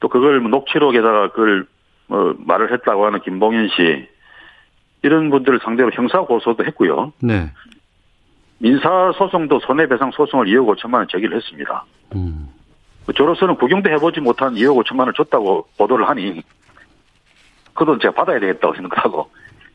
또 0.00 0.08
그걸 0.08 0.40
뭐 0.40 0.50
녹취록에다가 0.50 1.30
그걸 1.30 1.66
뭐 2.06 2.34
말을 2.38 2.72
했다고 2.72 3.06
하는 3.06 3.20
김봉현 3.20 3.68
씨 3.68 4.08
이런 5.02 5.30
분들을 5.30 5.60
상대로 5.64 5.90
형사 5.92 6.20
고소도 6.20 6.64
했고요. 6.64 7.12
네. 7.20 7.50
민사 8.58 9.12
소송도 9.18 9.60
손해배상 9.60 10.12
소송을 10.12 10.46
2억 10.46 10.76
5천만 10.76 10.94
원 10.94 11.08
제기를 11.08 11.36
했습니다. 11.36 11.84
음. 12.14 12.48
저로서는 13.16 13.56
구경도 13.56 13.90
해보지 13.90 14.20
못한 14.20 14.54
2억 14.54 14.84
5천만 14.84 15.00
원 15.00 15.12
줬다고 15.14 15.66
보도를 15.76 16.08
하니 16.08 16.40
그 17.74 17.84
돈 17.84 17.98
제가 17.98 18.14
받아야 18.14 18.38
되겠다고 18.38 18.74
생각하고 18.74 19.30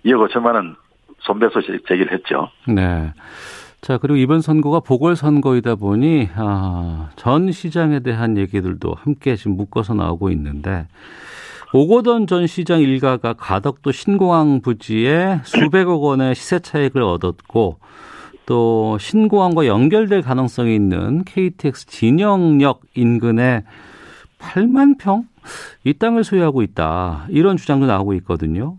2억 0.08 0.30
5천만 0.30 0.56
원 0.56 0.76
손배소 1.20 1.62
제기를 1.62 2.14
했죠. 2.14 2.50
네. 2.68 3.12
자, 3.82 3.98
그리고 3.98 4.18
이번 4.18 4.42
선거가 4.42 4.80
보궐선거이다 4.80 5.76
보니, 5.76 6.30
아, 6.36 7.10
전 7.16 7.52
시장에 7.52 8.00
대한 8.00 8.38
얘기들도 8.38 8.96
함께 8.96 9.36
지금 9.36 9.56
묶어서 9.56 9.94
나오고 9.94 10.32
있는데, 10.32 10.88
오고던 11.74 12.28
전 12.28 12.48
시장 12.48 12.82
일가가 12.82 13.34
가덕도 13.34 13.92
신공항 13.92 14.62
부지에 14.62 15.42
수백억 15.44 16.02
원의 16.02 16.34
시세 16.34 16.60
차익을 16.60 17.04
얻었고, 17.04 17.80
또 18.46 18.98
신공항과 19.00 19.68
연결될 19.68 20.22
가능성이 20.22 20.74
있는 20.76 21.24
KTX 21.26 21.88
진영역 21.88 22.82
인근에 22.96 23.64
8만 24.40 24.98
평? 24.98 25.28
이 25.84 25.94
땅을 25.94 26.24
소유하고 26.24 26.62
있다. 26.62 27.26
이런 27.30 27.58
주장도 27.58 27.86
나오고 27.86 28.14
있거든요. 28.16 28.78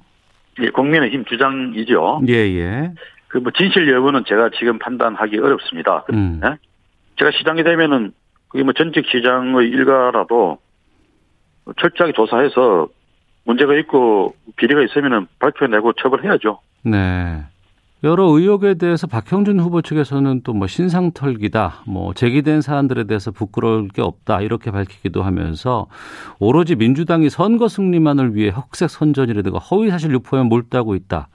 예, 0.60 0.70
국민의힘 0.70 1.24
주장이죠. 1.24 2.22
예, 2.28 2.32
예. 2.34 2.92
그 3.28 3.38
뭐 3.38 3.52
진실 3.56 3.90
여부는 3.92 4.24
제가 4.26 4.50
지금 4.58 4.78
판단하기 4.78 5.38
어렵습니다. 5.38 6.04
음. 6.12 6.40
네? 6.42 6.56
제가 7.16 7.30
시장이 7.30 7.62
되면은 7.62 8.12
그게 8.48 8.64
뭐 8.64 8.72
전직 8.72 9.06
시장의 9.06 9.68
일가라도 9.68 10.58
철저하게 11.78 12.14
조사해서 12.14 12.88
문제가 13.44 13.74
있고 13.76 14.34
비리가 14.56 14.82
있으면은 14.82 15.26
밝혀내고 15.38 15.92
처벌해야죠. 15.94 16.58
네. 16.84 17.42
여러 18.04 18.24
의혹에 18.26 18.74
대해서 18.74 19.08
박형준 19.08 19.58
후보 19.58 19.82
측에서는 19.82 20.42
또 20.42 20.52
뭐 20.52 20.66
신상털기다, 20.68 21.82
뭐 21.86 22.14
제기된 22.14 22.60
사안들에 22.60 23.04
대해서 23.04 23.30
부끄러울 23.32 23.88
게 23.88 24.02
없다 24.02 24.40
이렇게 24.40 24.70
밝히기도 24.70 25.22
하면서 25.22 25.86
오로지 26.38 26.76
민주당이 26.76 27.28
선거 27.28 27.68
승리만을 27.68 28.34
위해 28.34 28.50
흑색 28.50 28.90
선전이라든가 28.90 29.58
허위 29.58 29.90
사실 29.90 30.12
유포에 30.12 30.42
몰두하고 30.42 30.94
있다 30.94 31.28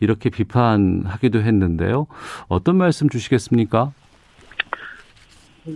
이렇게 0.00 0.30
비판하기도 0.30 1.40
했는데요. 1.40 2.06
어떤 2.48 2.76
말씀 2.76 3.08
주시겠습니까? 3.08 3.92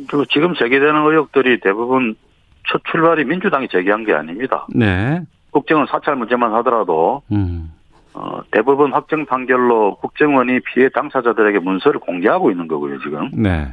그 0.09 0.25
지금 0.31 0.55
제기되는 0.55 0.95
의혹들이 0.95 1.61
대부분 1.61 2.17
첫 2.69 2.81
출발이 2.91 3.25
민주당이 3.25 3.69
제기한 3.69 4.05
게 4.05 4.15
아닙니다. 4.15 4.67
네. 4.75 5.21
국정은 5.51 5.87
사찰 5.89 6.17
문제만 6.17 6.53
하더라도 6.55 7.23
음. 7.31 7.71
어, 8.15 8.41
대부분 8.53 8.93
확정 8.93 9.27
판결로 9.27 9.97
국정원이 9.97 10.61
피해 10.61 10.89
당사자들에게 10.89 11.59
문서를 11.59 11.99
공개하고 12.01 12.51
있는 12.51 12.69
거고요, 12.69 13.01
지금. 13.01 13.29
네. 13.33 13.69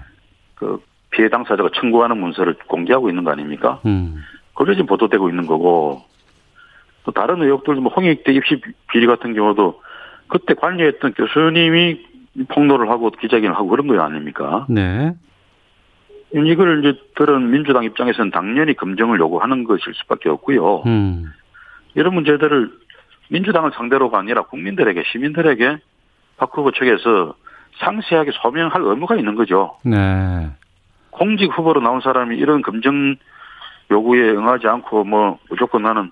그 0.55 0.81
피해 1.11 1.29
당사자가 1.29 1.69
청구하는 1.75 2.17
문서를 2.17 2.55
공개하고 2.67 3.09
있는 3.09 3.23
거 3.23 3.31
아닙니까? 3.31 3.79
음. 3.85 4.17
그게 4.55 4.73
지금 4.73 4.87
보도되고 4.87 5.29
있는 5.29 5.45
거고, 5.45 6.01
또 7.03 7.11
다른 7.11 7.41
의혹들, 7.41 7.75
뭐 7.75 7.91
홍익대 7.91 8.33
입시 8.33 8.61
비리 8.91 9.05
같은 9.05 9.33
경우도 9.33 9.81
그때 10.27 10.53
관여했던 10.55 11.13
교수님이 11.13 12.05
폭로를 12.49 12.89
하고 12.89 13.11
기자회견을 13.11 13.55
하고 13.55 13.67
그런 13.67 13.87
거 13.87 13.99
아닙니까? 14.01 14.65
네. 14.69 15.13
이걸 16.33 16.79
이제 16.79 16.99
들은 17.15 17.51
민주당 17.51 17.83
입장에서는 17.83 18.31
당연히 18.31 18.73
검증을 18.73 19.19
요구하는 19.19 19.65
것일 19.65 19.93
수밖에 19.95 20.29
없고요. 20.29 20.83
음. 20.85 21.31
이런 21.93 22.13
문제들을 22.13 22.71
민주당을 23.31 23.71
상대로가 23.75 24.19
아니라 24.19 24.43
국민들에게 24.43 25.03
시민들에게 25.11 25.77
박 26.37 26.57
후보 26.57 26.71
측에서 26.71 27.33
상세하게 27.79 28.31
소명할 28.33 28.81
의무가 28.81 29.15
있는 29.15 29.35
거죠. 29.35 29.77
네. 29.85 30.49
공직 31.09 31.45
후보로 31.57 31.81
나온 31.81 32.01
사람이 32.01 32.37
이런 32.37 32.61
검증 32.61 33.15
요구에 33.89 34.31
응하지 34.31 34.67
않고 34.67 35.05
뭐 35.05 35.39
무조건 35.49 35.83
나는 35.83 36.11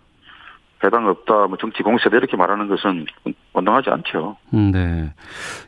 해당 0.84 1.08
없다, 1.08 1.48
뭐 1.48 1.58
정치 1.60 1.84
공세다 1.84 2.16
이렇게 2.18 2.38
말하는 2.38 2.68
것은 2.70 3.06
원당하지 3.54 3.90
않죠. 3.90 4.38
음, 4.54 4.72
네. 4.72 5.12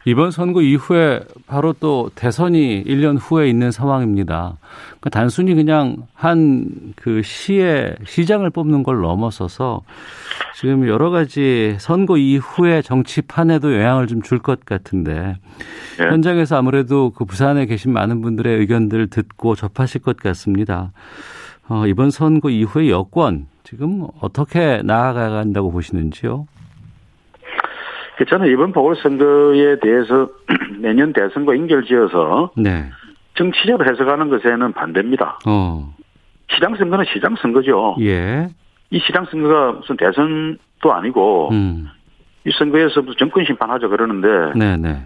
이번 0.06 0.32
선거 0.32 0.62
이후에 0.62 1.20
바로 1.48 1.74
또 1.74 2.10
대선이 2.16 2.84
1년 2.86 3.18
후에 3.20 3.50
있는 3.50 3.72
상황입니다. 3.72 4.58
그러니까 5.00 5.10
단순히 5.10 5.54
그냥 5.56 5.98
한 6.14 6.94
그 6.96 7.22
시의 7.24 7.96
시장을 8.06 8.52
뽑는 8.52 8.84
걸 8.84 9.02
넘어서서 9.02 9.82
지금 10.56 10.88
여러 10.88 11.10
가지 11.10 11.76
선거 11.80 12.18
이후에 12.18 12.82
정치판에도 12.82 13.74
영향을 13.74 14.08
좀 14.08 14.22
줄 14.22 14.40
것 14.40 14.64
같은데 14.66 15.38
네. 15.98 16.06
현장에서 16.06 16.58
아무래도 16.58 17.10
그 17.12 17.26
부산에 17.26 17.66
계신 17.66 17.92
많은 17.92 18.22
분들의 18.22 18.60
의견들 18.60 19.08
듣고 19.08 19.56
접하실 19.56 20.02
것 20.02 20.18
같습니다. 20.18 20.92
어, 21.70 21.86
이번 21.88 22.10
선거 22.10 22.50
이후에 22.50 22.90
여권 22.90 23.48
지금 23.64 24.08
어떻게 24.22 24.82
나아가간다고 24.84 25.72
보시는지요? 25.72 26.48
저는 28.30 28.52
이번 28.52 28.72
보궐선거에 28.72 29.80
대해서 29.80 30.30
내년 30.80 31.12
대선과 31.14 31.56
인결지어서 31.56 32.52
네. 32.58 32.90
정치적으로 33.36 33.90
해석하는 33.90 34.30
것에는 34.30 34.74
반대입니다. 34.74 35.40
어. 35.48 35.94
시장 36.54 36.76
선거는 36.76 37.06
시장 37.12 37.36
선거죠. 37.42 37.96
예. 38.02 38.50
이 38.92 39.00
시장 39.00 39.26
선거가 39.26 39.72
무슨 39.72 39.98
대선도 39.98 40.94
아니고 40.94 41.50
음. 41.52 41.88
이 42.46 42.52
선거에서 42.52 43.02
무슨 43.02 43.18
정권 43.18 43.46
심판하죠 43.46 43.90
그러는데 43.90 44.58
네네. 44.60 45.06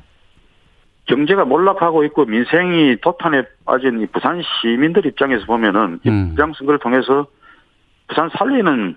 네. 1.07 1.15
경제가 1.15 1.45
몰락하고 1.45 2.03
있고 2.05 2.25
민생이 2.25 2.97
도탄에 3.01 3.43
빠진 3.65 4.01
이 4.01 4.05
부산 4.07 4.41
시민들 4.61 5.05
입장에서 5.05 5.45
보면은 5.45 5.99
음. 6.07 6.29
시장 6.31 6.53
선거를 6.53 6.79
통해서 6.79 7.27
부산 8.07 8.29
살리는 8.29 8.95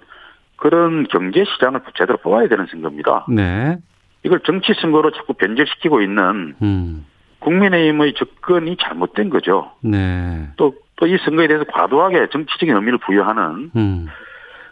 그런 0.57 1.07
경제 1.09 1.45
시장을 1.45 1.81
제대로 1.97 2.19
뽑아야 2.19 2.49
되는 2.49 2.67
선거입니다. 2.67 3.27
네. 3.29 3.79
이걸 4.25 4.41
정치 4.41 4.73
선거로 4.81 5.12
자꾸 5.12 5.35
변질시키고 5.35 6.03
있는 6.03 6.55
음. 6.61 7.07
국민의힘의 7.41 8.15
접근이 8.15 8.77
잘못된 8.81 9.31
거죠. 9.31 9.73
네. 9.83 10.49
또, 10.57 10.75
또 10.97 11.07
이 11.07 11.17
선거에 11.25 11.47
대해서 11.47 11.65
과도하게 11.65 12.29
정치적인 12.33 12.75
의미를 12.75 12.99
부여하는 12.99 13.71
음. 13.77 14.07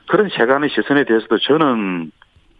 그런 0.08 0.28
세간의 0.28 0.70
시선에 0.70 1.04
대해서도 1.04 1.38
저는 1.38 2.10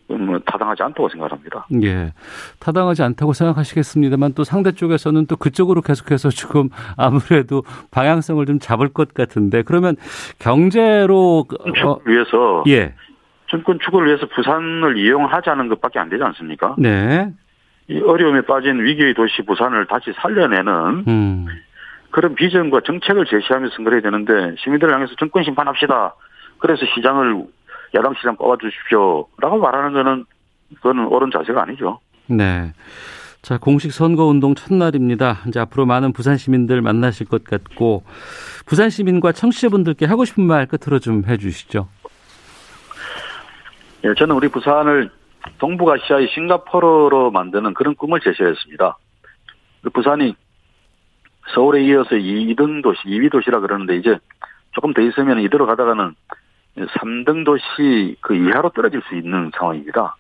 뭐 0.08 0.38
타당하지 0.44 0.82
않다고 0.82 1.08
생각합니다. 1.08 1.66
예. 1.82 2.12
타당하지 2.60 3.02
않다고 3.02 3.32
생각하시겠습니다만 3.32 4.34
또 4.34 4.44
상대 4.44 4.72
쪽에서는 4.72 5.26
또 5.26 5.36
그쪽으로 5.36 5.82
계속해서 5.82 6.30
지금 6.30 6.68
아무래도 6.96 7.64
방향성을 7.90 8.44
좀 8.46 8.58
잡을 8.58 8.88
것 8.88 9.14
같은데 9.14 9.62
그러면 9.62 9.96
경제로 10.38 11.46
어, 11.84 11.98
위해서 12.04 12.64
예. 12.68 12.94
정권 13.48 13.78
추구를 13.80 14.08
위해서 14.08 14.26
부산을 14.26 14.98
이용하자는 14.98 15.68
것밖에 15.68 15.98
안 15.98 16.08
되지 16.08 16.22
않습니까? 16.22 16.74
네. 16.78 17.30
이 17.88 18.00
어려움에 18.00 18.40
빠진 18.42 18.82
위기의 18.84 19.14
도시 19.14 19.42
부산을 19.42 19.86
다시 19.86 20.12
살려내는 20.16 21.04
음. 21.06 21.46
그런 22.10 22.34
비전과 22.34 22.80
정책을 22.84 23.26
제시하면서 23.26 23.76
선거를 23.76 23.98
해야 23.98 24.02
되는데 24.02 24.56
시민들을 24.58 24.92
향해서 24.92 25.14
정권 25.18 25.44
심판합시다. 25.44 26.14
그래서 26.58 26.86
시장을 26.94 27.44
야당 27.94 28.14
시장 28.14 28.36
뽑아주십시오라고 28.36 29.58
말하는 29.58 29.92
거는 29.92 30.24
그거는 30.76 31.06
옳은 31.06 31.30
자세가 31.30 31.62
아니죠. 31.62 32.00
네. 32.26 32.72
자, 33.42 33.58
공식 33.58 33.92
선거운동 33.92 34.56
첫날입니다. 34.56 35.38
이제 35.46 35.60
앞으로 35.60 35.86
많은 35.86 36.12
부산 36.12 36.36
시민들 36.36 36.82
만나실 36.82 37.28
것 37.28 37.44
같고, 37.44 38.02
부산 38.66 38.90
시민과 38.90 39.30
청취자분들께 39.30 40.04
하고 40.06 40.24
싶은 40.24 40.42
말 40.42 40.66
끝으로 40.66 40.98
좀 40.98 41.22
해주시죠. 41.24 41.88
예, 44.04 44.14
저는 44.14 44.34
우리 44.34 44.48
부산을 44.48 45.10
동북아시아의 45.58 46.28
싱가포르로 46.34 47.30
만드는 47.30 47.74
그런 47.74 47.94
꿈을 47.94 48.18
제시했습니다. 48.20 48.98
그 49.82 49.90
부산이 49.90 50.34
서울에 51.54 51.84
이어서 51.84 52.16
2등 52.16 52.82
도시, 52.82 53.00
2위 53.04 53.30
도시라 53.30 53.60
그러는데 53.60 53.96
이제 53.96 54.18
조금 54.72 54.92
더 54.92 55.00
있으면 55.02 55.38
이대로 55.40 55.66
가다가는 55.66 56.14
3등 56.76 57.44
도시 57.44 58.16
그 58.20 58.34
이하로 58.34 58.70
떨어질 58.70 59.02
수 59.08 59.14
있는 59.14 59.50
상황입니다. 59.56 60.16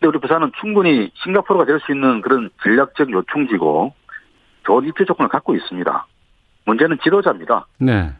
근데 0.00 0.08
우리 0.08 0.18
부산은 0.18 0.50
충분히 0.60 1.10
싱가포르가 1.22 1.64
될 1.64 1.78
수 1.80 1.92
있는 1.92 2.20
그런 2.20 2.50
전략적 2.62 3.10
요충지고 3.10 3.94
좋은 4.66 4.86
입지 4.86 5.04
조건을 5.04 5.28
갖고 5.28 5.54
있습니다. 5.54 6.06
문제는 6.64 6.98
지도자입니다. 7.02 7.66
네. 7.78 8.12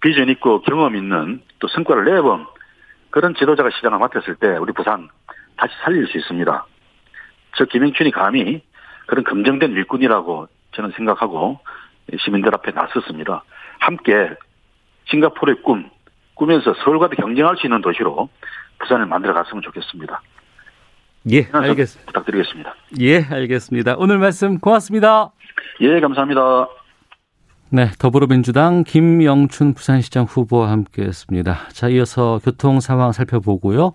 비전 0.00 0.28
있고 0.30 0.60
경험 0.62 0.94
있는 0.96 1.40
또 1.58 1.68
성과를 1.68 2.04
내본 2.04 2.46
그런 3.10 3.34
지도자가 3.34 3.70
시장을 3.70 3.98
맡았을 3.98 4.36
때 4.36 4.56
우리 4.56 4.72
부산 4.72 5.08
다시 5.56 5.74
살릴 5.82 6.06
수 6.06 6.18
있습니다. 6.18 6.66
저 7.56 7.64
김영춘이 7.64 8.10
감히 8.12 8.62
그런 9.06 9.24
검증된 9.24 9.72
일꾼이라고 9.72 10.46
저는 10.72 10.92
생각하고 10.96 11.58
시민들 12.20 12.54
앞에 12.54 12.70
나섰습니다. 12.72 13.42
함께 13.80 14.30
싱가포르의 15.06 15.62
꿈, 15.62 15.90
꾸면서 16.38 16.72
서울과도 16.84 17.16
경쟁할 17.16 17.56
수 17.56 17.66
있는 17.66 17.82
도시로 17.82 18.28
부산을 18.78 19.06
만들어 19.06 19.34
갔으면 19.34 19.60
좋겠습니다. 19.62 20.22
예, 21.32 21.48
알겠습니다. 21.52 22.06
부탁드리겠습니다. 22.06 22.74
예, 23.00 23.24
알겠습니다. 23.24 23.96
오늘 23.98 24.18
말씀 24.18 24.58
고맙습니다. 24.58 25.32
예, 25.80 26.00
감사합니다. 26.00 26.68
네, 27.70 27.90
더불어민주당 27.98 28.82
김영춘 28.84 29.74
부산시장 29.74 30.24
후보와 30.24 30.70
함께했습니다. 30.70 31.68
자, 31.72 31.88
이어서 31.88 32.40
교통 32.42 32.80
상황 32.80 33.12
살펴보고요. 33.12 33.92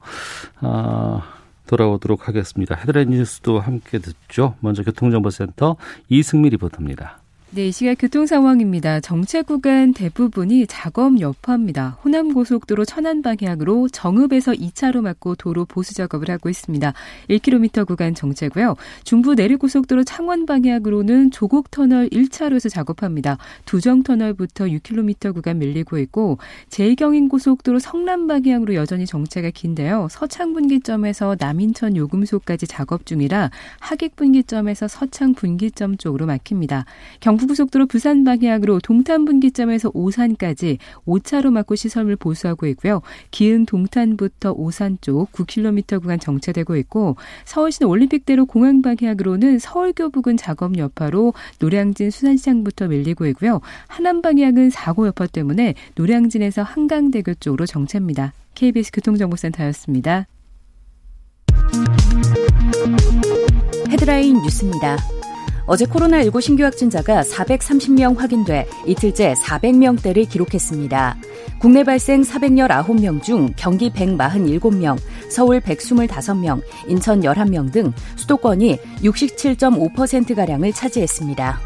어, 0.62 1.22
돌아오도록 1.68 2.28
하겠습니다. 2.28 2.76
헤드라인 2.76 3.10
뉴스도 3.10 3.60
함께 3.60 3.98
듣죠. 3.98 4.56
먼저 4.60 4.84
교통정보센터 4.84 5.78
이승미 6.10 6.50
리포터입니다. 6.50 7.23
네, 7.56 7.68
이 7.68 7.72
시각 7.72 8.00
교통 8.00 8.26
상황입니다. 8.26 9.00
정체 9.00 9.44
구간 9.44 9.94
대부분이 9.94 10.66
작업 10.66 11.20
여파입니다. 11.20 12.00
호남 12.04 12.34
고속도로 12.34 12.84
천안 12.84 13.22
방향으로 13.22 13.90
정읍에서 13.90 14.54
2차로 14.54 15.02
막고 15.02 15.36
도로 15.36 15.64
보수 15.66 15.94
작업을 15.94 16.32
하고 16.32 16.50
있습니다. 16.50 16.94
1km 17.30 17.86
구간 17.86 18.16
정체고요. 18.16 18.76
중부 19.04 19.36
내륙 19.36 19.60
고속도로 19.60 20.04
창원 20.04 20.48
방향으로는 20.48 21.30
조곡 21.30 21.70
터널 21.70 22.10
1차로에서 22.10 22.72
작업합니다. 22.72 23.38
두정 23.66 24.02
터널부터 24.02 24.66
6km 24.66 25.36
구간 25.36 25.60
밀리고 25.60 26.00
있고 26.00 26.40
제2경인 26.70 27.30
고속도로 27.30 27.78
성남 27.78 28.26
방향으로 28.26 28.74
여전히 28.74 29.06
정체가 29.06 29.52
긴데요. 29.52 30.08
서창 30.10 30.54
분기점에서 30.54 31.36
남인천 31.40 31.98
요금소까지 31.98 32.66
작업 32.66 33.06
중이라 33.06 33.52
하객 33.80 34.16
분기점에서 34.16 34.88
서창 34.88 35.36
분기점 35.36 35.98
쪽으로 35.98 36.26
막힙니다. 36.26 36.86
경부 37.20 37.43
경부고속도로 37.44 37.86
부산 37.88 38.24
방향으로 38.24 38.80
동탄 38.80 39.26
분기점에서 39.26 39.92
오산까지 39.94 40.78
5차로 41.06 41.52
막고 41.52 41.76
시설물 41.76 42.16
보수하고 42.16 42.68
있고요. 42.68 43.02
기흥 43.32 43.66
동탄부터 43.66 44.54
오산 44.54 44.98
쪽 45.02 45.32
9km 45.32 46.02
구간 46.02 46.20
정체되고 46.20 46.76
있고 46.78 47.16
서울시는 47.46 47.90
올림픽대로 47.90 48.46
공항 48.46 48.82
방향으로는 48.82 49.60
서울교 49.60 50.10
부근 50.10 50.38
작업 50.38 50.78
여파로 50.78 51.34
노량진 51.60 52.12
수산시장부터 52.12 52.88
밀리고 52.88 53.26
있고요. 53.28 53.62
하남 53.88 54.22
방향은 54.22 54.70
사고 54.70 55.08
여파 55.08 55.28
때문에 55.28 55.76
노량진에서 55.96 56.64
한강대교 56.64 57.36
쪽으로 57.36 57.66
정체입니다. 57.66 58.34
KBS 58.56 58.92
교통정보센터였습니다. 58.92 60.28
헤드라인 63.90 64.42
뉴스입니다. 64.42 64.98
어제 65.66 65.86
코로나19 65.86 66.42
신규 66.42 66.64
확진자가 66.64 67.22
430명 67.22 68.18
확인돼 68.18 68.68
이틀째 68.86 69.34
400명대를 69.34 70.30
기록했습니다. 70.30 71.18
국내 71.60 71.84
발생 71.84 72.22
419명 72.22 73.24
중 73.24 73.54
경기 73.56 73.90
147명, 73.90 74.98
서울 75.30 75.62
125명, 75.62 76.62
인천 76.88 77.22
11명 77.22 77.72
등 77.72 77.94
수도권이 78.18 78.78
67.5%가량을 79.02 80.74
차지했습니다. 80.74 81.60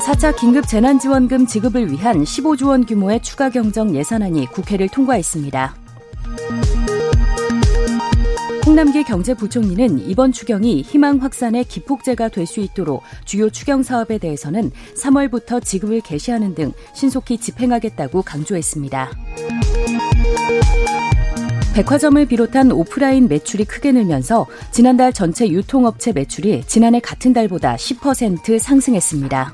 4차 0.00 0.34
긴급 0.34 0.66
재난지원금 0.66 1.46
지급을 1.46 1.92
위한 1.92 2.24
15조 2.24 2.70
원 2.70 2.84
규모의 2.84 3.20
추가 3.22 3.48
경정 3.48 3.94
예산안이 3.94 4.46
국회를 4.46 4.88
통과했습니다. 4.88 5.79
홍남기 8.70 9.02
경제부총리는 9.02 9.98
이번 10.08 10.30
추경이 10.30 10.82
희망 10.82 11.20
확산의 11.20 11.64
기폭제가 11.64 12.28
될 12.28 12.46
수 12.46 12.60
있도록 12.60 13.02
주요 13.24 13.50
추경 13.50 13.82
사업에 13.82 14.18
대해서는 14.18 14.70
3월부터 14.94 15.60
지급을 15.64 16.00
개시하는 16.02 16.54
등 16.54 16.72
신속히 16.94 17.38
집행하겠다고 17.38 18.22
강조했습니다. 18.22 19.10
백화점을 21.74 22.24
비롯한 22.26 22.70
오프라인 22.70 23.26
매출이 23.26 23.64
크게 23.64 23.90
늘면서 23.90 24.46
지난달 24.70 25.12
전체 25.12 25.48
유통업체 25.48 26.12
매출이 26.12 26.62
지난해 26.68 27.00
같은 27.00 27.32
달보다 27.32 27.74
10% 27.74 28.60
상승했습니다. 28.60 29.52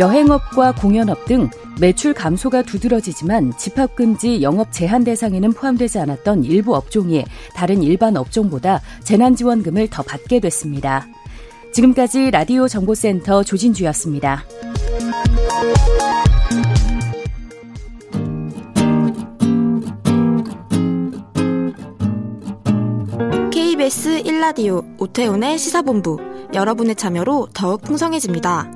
여행업과 0.00 0.74
공연업 0.74 1.26
등 1.26 1.48
매출 1.78 2.14
감소가 2.14 2.62
두드러지지만 2.62 3.56
집합금지 3.58 4.40
영업 4.40 4.72
제한 4.72 5.04
대상에는 5.04 5.52
포함되지 5.52 5.98
않았던 5.98 6.44
일부 6.44 6.74
업종이 6.74 7.24
다른 7.54 7.82
일반 7.82 8.16
업종보다 8.16 8.80
재난지원금을 9.04 9.88
더 9.88 10.02
받게 10.02 10.40
됐습니다. 10.40 11.06
지금까지 11.72 12.30
라디오 12.30 12.66
정보센터 12.66 13.42
조진주였습니다. 13.42 14.44
KBS 23.52 24.22
1라디오 24.22 24.82
오태훈의 24.98 25.58
시사본부 25.58 26.18
여러분의 26.54 26.94
참여로 26.94 27.48
더욱 27.52 27.82
풍성해집니다. 27.82 28.75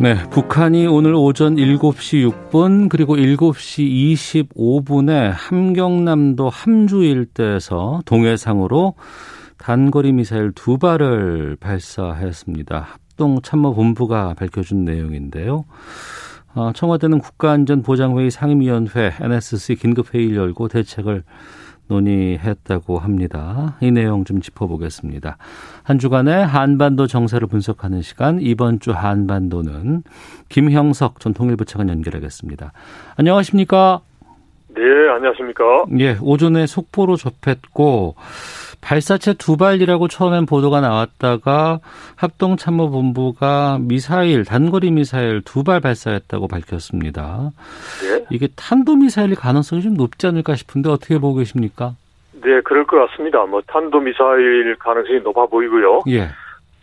네, 0.00 0.16
북한이 0.30 0.86
오늘 0.88 1.14
오전 1.14 1.54
7시 1.54 2.28
6분 2.50 2.88
그리고 2.88 3.16
7시 3.16 4.14
25분에 4.14 5.30
함경남도 5.32 6.48
함주 6.48 7.04
일대에서 7.04 8.02
동해상으로 8.04 8.94
단거리 9.56 10.12
미사일 10.12 10.50
두 10.52 10.78
발을 10.78 11.56
발사했습니다. 11.60 12.80
합동참모본부가 12.80 14.34
밝혀준 14.34 14.84
내용인데요. 14.84 15.64
어, 16.54 16.72
청와대는 16.74 17.20
국가안전보장회의 17.20 18.30
상임위원회 18.30 19.14
NSC 19.20 19.76
긴급회의를 19.76 20.36
열고 20.36 20.68
대책을 20.68 21.22
논의했다고 21.88 22.98
합니다. 22.98 23.76
이 23.80 23.90
내용 23.90 24.24
좀 24.24 24.40
짚어보겠습니다. 24.40 25.36
한 25.82 25.98
주간의 25.98 26.46
한반도 26.46 27.06
정세를 27.06 27.46
분석하는 27.48 28.02
시간, 28.02 28.40
이번 28.40 28.80
주 28.80 28.92
한반도는 28.92 30.02
김형석 30.48 31.20
전 31.20 31.34
통일부 31.34 31.64
차관 31.64 31.88
연결하겠습니다. 31.88 32.72
안녕하십니까? 33.16 34.00
네, 34.74 34.82
안녕하십니까? 35.10 35.84
예, 36.00 36.16
오전에 36.20 36.66
속보로 36.66 37.16
접했고, 37.16 38.16
발사체 38.80 39.34
두 39.34 39.56
발이라고 39.56 40.08
처음엔 40.08 40.44
보도가 40.46 40.80
나왔다가 40.80 41.78
합동참모본부가 42.16 43.78
미사일 43.80 44.44
단거리 44.44 44.90
미사일 44.90 45.40
두 45.42 45.62
발 45.64 45.80
발사했다고 45.80 46.48
밝혔습니다. 46.48 47.50
네. 48.02 48.26
이게 48.30 48.48
탄도 48.54 48.96
미사일일 48.96 49.36
가능성이 49.36 49.80
좀 49.80 49.94
높지 49.94 50.26
않을까 50.26 50.54
싶은데 50.56 50.90
어떻게 50.90 51.18
보고 51.18 51.36
계십니까? 51.38 51.94
네, 52.42 52.60
그럴 52.62 52.84
것 52.86 52.98
같습니다. 53.08 53.46
뭐 53.46 53.62
탄도 53.66 54.00
미사일 54.00 54.76
가능성이 54.78 55.20
높아 55.20 55.46
보이고요. 55.46 56.02
예. 56.08 56.28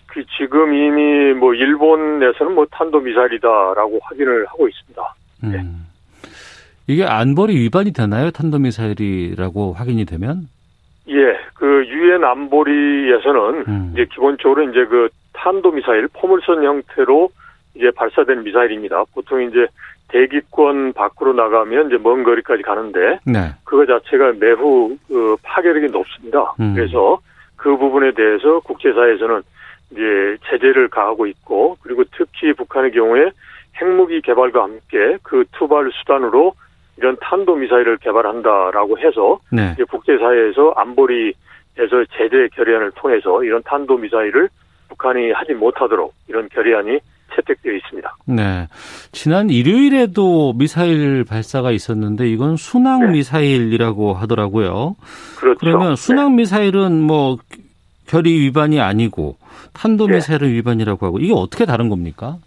그 0.07 0.23
지금 0.37 0.73
이미 0.73 1.33
뭐 1.33 1.53
일본에서는 1.53 2.55
뭐 2.55 2.65
탄도 2.71 2.99
미사일이다라고 3.01 3.99
확인을 4.01 4.47
하고 4.47 4.67
있습니다. 4.67 5.15
네. 5.43 5.63
음. 6.91 6.93
이게 6.93 7.05
안보리 7.05 7.55
위반이 7.55 7.93
되나요? 7.93 8.31
탄도 8.31 8.59
미사일이라고 8.59 9.73
확인이 9.73 10.05
되면? 10.05 10.49
예, 11.07 11.37
그 11.53 11.85
유엔 11.87 12.23
안보리에서는 12.23 13.63
음. 13.67 13.89
이제 13.93 14.05
기본적으로 14.11 14.69
이제 14.69 14.85
그 14.85 15.09
탄도 15.33 15.71
미사일 15.71 16.07
포물선 16.13 16.63
형태로 16.63 17.29
이제 17.75 17.89
발사된 17.95 18.43
미사일입니다. 18.43 19.05
보통 19.13 19.41
이제 19.41 19.67
대기권 20.09 20.91
밖으로 20.93 21.33
나가면 21.33 21.87
이제 21.87 21.97
먼 21.97 22.23
거리까지 22.23 22.63
가는데 22.63 23.19
네. 23.25 23.53
그거 23.63 23.85
자체가 23.85 24.33
매우 24.39 24.97
그 25.07 25.37
파괴력이 25.41 25.87
높습니다. 25.91 26.53
음. 26.59 26.73
그래서 26.75 27.19
그 27.55 27.77
부분에 27.77 28.11
대해서 28.11 28.59
국제사회에서는 28.59 29.41
이제 29.91 30.37
제재를 30.49 30.89
가하고 30.89 31.27
있고 31.27 31.77
그리고 31.81 32.03
특히 32.17 32.53
북한의 32.53 32.91
경우에 32.91 33.31
핵무기 33.81 34.21
개발과 34.21 34.63
함께 34.63 35.17
그 35.23 35.45
투발 35.53 35.91
수단으로 35.93 36.53
이런 37.01 37.17
탄도 37.19 37.55
미사일을 37.55 37.97
개발한다라고 37.97 38.99
해서 38.99 39.39
네. 39.51 39.75
국제사회에서 39.89 40.73
안보리에서 40.75 42.05
제재 42.15 42.47
결의안을 42.53 42.91
통해서 42.91 43.43
이런 43.43 43.63
탄도 43.63 43.97
미사일을 43.97 44.49
북한이 44.89 45.31
하지 45.31 45.53
못하도록 45.53 46.13
이런 46.27 46.47
결의안이 46.49 46.99
채택되어 47.35 47.73
있습니다. 47.73 48.15
네. 48.27 48.67
지난 49.11 49.49
일요일에도 49.49 50.53
미사일 50.53 51.23
발사가 51.23 51.71
있었는데 51.71 52.27
이건 52.29 52.55
순항 52.55 53.07
네. 53.07 53.11
미사일이라고 53.13 54.13
하더라고요. 54.13 54.95
그렇죠. 55.39 55.59
그러면 55.59 55.95
순항 55.95 56.35
미사일은 56.35 57.01
뭐 57.01 57.37
결의 58.05 58.33
위반이 58.33 58.79
아니고 58.79 59.37
탄도 59.73 60.05
네. 60.05 60.15
미사일은 60.15 60.49
네. 60.49 60.53
위반이라고 60.55 61.03
하고 61.03 61.17
이게 61.17 61.33
어떻게 61.33 61.65
다른 61.65 61.89
겁니까? 61.89 62.37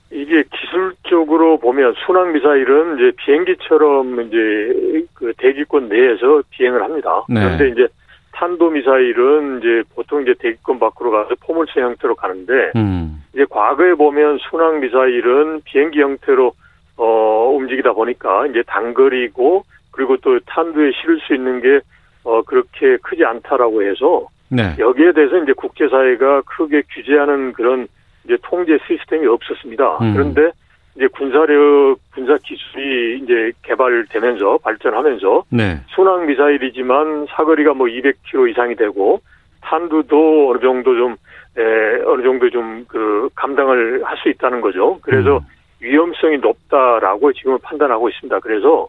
기술적으로 1.35 1.59
보면 1.59 1.95
순항 2.07 2.33
미사일은 2.33 2.97
이제 2.97 3.13
비행기처럼 3.17 4.21
이제 4.23 5.07
그 5.15 5.33
대기권 5.37 5.89
내에서 5.89 6.43
비행을 6.51 6.83
합니다. 6.83 7.25
네. 7.29 7.41
그런데 7.41 7.69
이제 7.69 7.89
탄도 8.33 8.71
미사일은 8.71 9.59
이제 9.59 9.83
보통 9.95 10.23
이제 10.23 10.35
대기권 10.39 10.79
밖으로 10.79 11.11
가서 11.11 11.35
포물선 11.41 11.83
형태로 11.83 12.15
가는데 12.15 12.73
음. 12.77 13.23
이제 13.35 13.45
과거에 13.51 13.95
보면 13.95 14.39
순항 14.49 14.81
미사일은 14.81 15.63
비행기 15.65 16.01
형태로 16.01 16.53
어 16.97 17.53
움직이다 17.57 17.93
보니까 17.93 18.47
이제 18.47 18.63
단거리고 18.67 19.65
그리고 19.91 20.17
또 20.19 20.39
탄도에 20.47 20.93
실을 20.93 21.21
수 21.21 21.35
있는 21.35 21.61
게 21.61 21.81
어 22.25 22.43
그렇게 22.43 22.97
크지 23.03 23.25
않다라고 23.25 23.83
해서 23.83 24.27
네. 24.49 24.75
여기에 24.79 25.13
대해서 25.13 25.37
이제 25.39 25.53
국제사회가 25.53 26.43
크게 26.43 26.83
규제하는 26.95 27.53
그런 27.53 27.87
이제 28.25 28.39
통제 28.43 28.79
시스템이 28.87 29.27
없었습니다. 29.27 29.99
음. 29.99 30.15
그런데 30.15 30.51
이제 30.97 31.07
군사력 31.09 31.99
군사 32.15 32.37
기술이 32.39 33.21
이제 33.23 33.53
개발되면서 33.63 34.59
발전하면서 34.59 35.45
네. 35.51 35.81
순항 35.95 36.27
미사일이지만 36.27 37.27
사거리가 37.31 37.75
뭐 37.75 37.87
200km 37.89 38.51
이상이 38.51 38.77
되고 38.77 39.21
탄두도 39.63 40.51
어느 40.51 40.61
정도 40.61 40.95
좀 40.95 41.17
에, 41.57 42.03
어느 42.07 42.23
정도 42.23 42.51
좀 42.51 42.85
그 42.89 43.29
감당을 43.35 44.05
할 44.05 44.15
수 44.19 44.29
있다는 44.29 44.61
거죠. 44.61 44.99
그래서 45.03 45.39
음. 45.39 45.43
위험성이 45.81 46.39
높다라고 46.39 47.33
지금 47.33 47.59
판단하고 47.59 48.09
있습니다. 48.09 48.39
그래서 48.41 48.89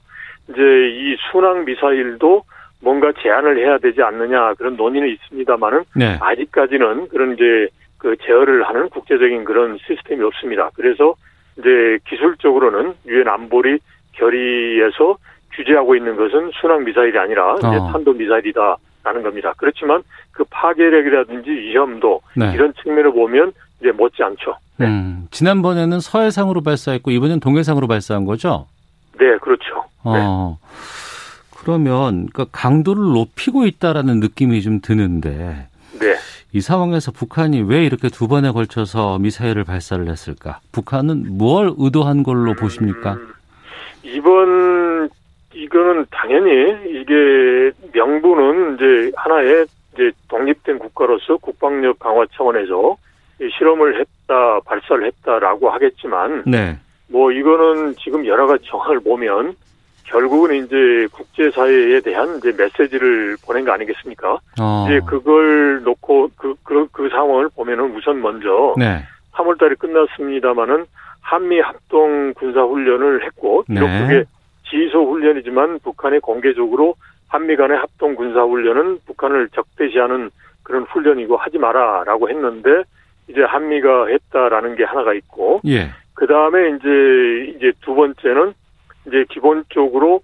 이제 0.50 0.62
이 0.62 1.18
순항 1.32 1.66
미사일도 1.66 2.44
뭔가 2.82 3.12
제한을 3.22 3.58
해야 3.58 3.78
되지 3.80 4.02
않느냐 4.04 4.54
그런 4.54 4.76
논의는 4.78 5.10
있습니다만은 5.10 5.84
네. 5.96 6.18
아직까지는 6.22 7.08
그런 7.10 7.34
이제 7.34 7.68
그 7.98 8.16
제어를 8.22 8.64
하는 8.64 8.90
국제적인 8.90 9.44
그런 9.44 9.78
시스템이 9.86 10.24
없습니다. 10.24 10.70
그래서 10.76 11.16
이제 11.58 12.00
기술적으로는 12.08 12.96
유엔 13.08 13.28
안보리 13.28 13.80
결의에서 14.14 15.18
규제하고 15.56 15.96
있는 15.96 16.16
것은 16.16 16.52
순항 16.60 16.84
미사일이 16.84 17.18
아니라 17.18 17.56
이제 17.56 17.68
어. 17.68 17.92
탄도 17.92 18.14
미사일이다라는 18.14 19.24
겁니다. 19.24 19.54
그렇지만 19.58 20.04
그 20.32 20.44
파괴력이라든지 20.50 21.50
위험도 21.50 22.22
네. 22.36 22.52
이런 22.54 22.74
측면을 22.82 23.14
보면 23.14 23.54
이제 23.80 23.92
못지 23.92 24.22
않죠. 24.24 24.58
네. 24.78 24.88
음, 24.88 25.28
지난번에는 25.32 26.00
서해상으로 26.00 26.62
발사했고 26.62 27.12
이번엔 27.12 27.40
동해상으로 27.40 27.88
발사한 27.88 28.26
거죠? 28.26 28.68
네, 29.18 29.38
그렇죠. 29.38 29.86
어. 30.04 30.14
네. 30.14 30.66
그러면 31.58 32.28
그러니까 32.28 32.46
강도를 32.52 33.02
높이고 33.02 33.66
있다라는 33.66 34.20
느낌이 34.20 34.62
좀 34.62 34.82
드는데 34.82 35.68
네. 36.00 36.16
이 36.56 36.62
상황에서 36.62 37.12
북한이 37.12 37.64
왜 37.64 37.84
이렇게 37.84 38.08
두 38.08 38.30
번에 38.30 38.50
걸쳐서 38.50 39.20
미사일을 39.20 39.66
발사를 39.66 40.08
했을까? 40.08 40.62
북한은 40.72 41.38
뭘 41.38 41.74
의도한 41.78 42.24
걸로 42.24 42.54
보십니까? 42.54 43.16
음, 43.16 43.34
이번 44.04 45.10
이거는 45.54 46.06
당연히 46.12 47.02
이게 47.02 47.72
명분은 47.92 48.76
이제 48.76 49.12
하나의 49.18 49.66
이제 49.94 50.12
독립된 50.30 50.80
국가로서 50.80 51.36
국방력 51.36 52.00
강화 52.00 52.26
차원에서 52.34 52.96
실험을 53.58 54.00
했다, 54.00 54.62
발사를 54.62 55.06
했다라고 55.08 55.70
하겠지만, 55.72 56.44
네. 56.46 56.78
뭐 57.10 57.34
이거는 57.34 57.96
지금 57.98 58.26
여러 58.26 58.48
가지 58.48 58.64
정황을 58.66 59.02
보면 59.02 59.56
결국은 60.06 60.56
이제 60.56 61.08
국제사회에 61.12 62.00
대한 62.02 62.38
이제 62.38 62.54
메시지를 62.58 63.38
보낸 63.46 63.66
거 63.66 63.72
아니겠습니까? 63.72 64.40
어. 64.60 64.86
이제 64.88 65.02
그걸 65.06 65.84
놓고 65.84 66.30
그, 66.38 66.56
그, 66.64 66.88
그 66.92 67.10
상황을 67.10 67.50
보면은 67.56 67.96
우선 67.96 68.22
먼저 68.22 68.76
네. 68.78 69.04
3월 69.34 69.60
달에 69.60 69.76
끝났습니다마는 69.76 70.86
한미 71.22 71.60
합동 71.60 72.34
군사 72.36 72.62
훈련을 72.62 73.26
했고 73.26 73.64
비록 73.64 73.88
네. 73.88 74.02
그게 74.02 74.24
지소 74.70 75.06
훈련이지만 75.10 75.80
북한이 75.80 76.20
공개적으로 76.20 76.96
한미 77.28 77.56
간의 77.56 77.78
합동 77.78 78.16
군사 78.16 78.42
훈련은 78.42 79.00
북한을 79.06 79.50
적대시하는 79.50 80.30
그런 80.64 80.84
훈련이고 80.84 81.36
하지 81.38 81.58
마라라고 81.58 82.30
했는데 82.30 82.84
이제 83.28 83.42
한미가 83.42 84.08
했다라는 84.08 84.76
게 84.76 84.84
하나가 84.84 85.14
있고 85.14 85.62
예. 85.66 85.90
그 86.14 86.28
다음에 86.28 86.70
이제 86.70 87.54
이제 87.56 87.72
두 87.82 87.96
번째는 87.96 88.54
이제 89.08 89.26
기본적으로 89.30 90.22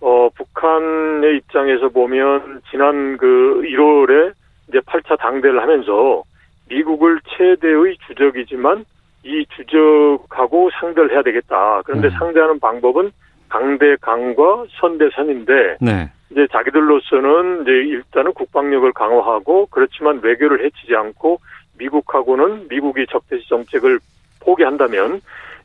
어 0.00 0.28
북한의 0.34 1.36
입장에서 1.36 1.88
보면 1.88 2.62
지난 2.70 3.16
그 3.18 3.62
1월에 3.64 4.32
이제 4.68 4.78
8차 4.80 5.18
당대를 5.18 5.60
하면서 5.60 6.22
미국을 6.68 7.20
최대의 7.36 7.96
주적이지만 8.06 8.84
이 9.24 9.44
주적하고 9.54 10.70
상대를 10.80 11.12
해야 11.12 11.22
되겠다. 11.22 11.82
그런데 11.84 12.08
음. 12.08 12.12
상대하는 12.18 12.58
방법은 12.58 13.10
강대 13.48 13.96
강과 14.00 14.64
선대 14.80 15.10
선인데 15.14 15.76
네. 15.80 16.10
이제 16.30 16.46
자기들로서는 16.52 17.62
이제 17.62 17.70
일단은 17.70 18.32
국방력을 18.32 18.90
강화하고 18.92 19.66
그렇지만 19.66 20.20
외교를 20.22 20.64
해치지 20.64 20.94
않고 20.94 21.40
미국하고는 21.78 22.68
미국이 22.68 23.04
적대시 23.10 23.48
정책을 23.48 23.98
포기한다면 24.40 25.20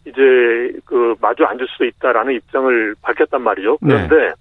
이제 0.05 0.79
그 0.85 1.15
마주 1.19 1.43
앉을 1.43 1.67
수도 1.67 1.85
있다라는 1.85 2.33
입장을 2.33 2.95
밝혔단 3.01 3.41
말이죠. 3.41 3.77
네. 3.81 4.07
그런데 4.07 4.33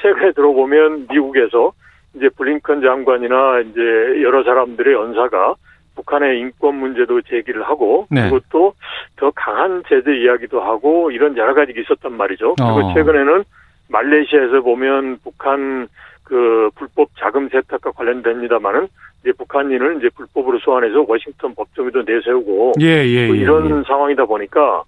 최근에 0.00 0.32
들어보면 0.32 1.06
미국에서 1.10 1.72
이제 2.14 2.28
블링컨 2.36 2.82
장관이나 2.82 3.60
이제 3.60 3.80
여러 4.22 4.42
사람들의 4.42 4.92
연사가 4.92 5.54
북한의 5.94 6.40
인권 6.40 6.76
문제도 6.76 7.20
제기를 7.22 7.62
하고 7.62 8.06
네. 8.10 8.28
또더 8.50 9.30
강한 9.34 9.82
제재 9.88 10.16
이야기도 10.16 10.60
하고 10.60 11.10
이런 11.10 11.36
여러 11.36 11.54
가지가 11.54 11.80
있었단 11.80 12.16
말이죠. 12.16 12.54
그리고 12.56 12.88
어. 12.88 12.94
최근에는 12.94 13.44
말레이시아에서 13.88 14.60
보면 14.62 15.18
북한 15.22 15.86
그 16.24 16.70
불법 16.74 17.10
자금 17.18 17.48
세탁과 17.48 17.92
관련됩니다만은 17.92 18.88
이제 19.20 19.32
북한인을 19.32 19.98
이제 19.98 20.08
불법으로 20.16 20.58
소환해서 20.58 21.04
워싱턴 21.06 21.54
법정에도 21.54 22.02
내세우고 22.02 22.72
예, 22.80 23.04
예, 23.06 23.26
뭐 23.26 23.36
예. 23.36 23.40
이런 23.40 23.78
예. 23.78 23.82
상황이다 23.86 24.24
보니까 24.24 24.82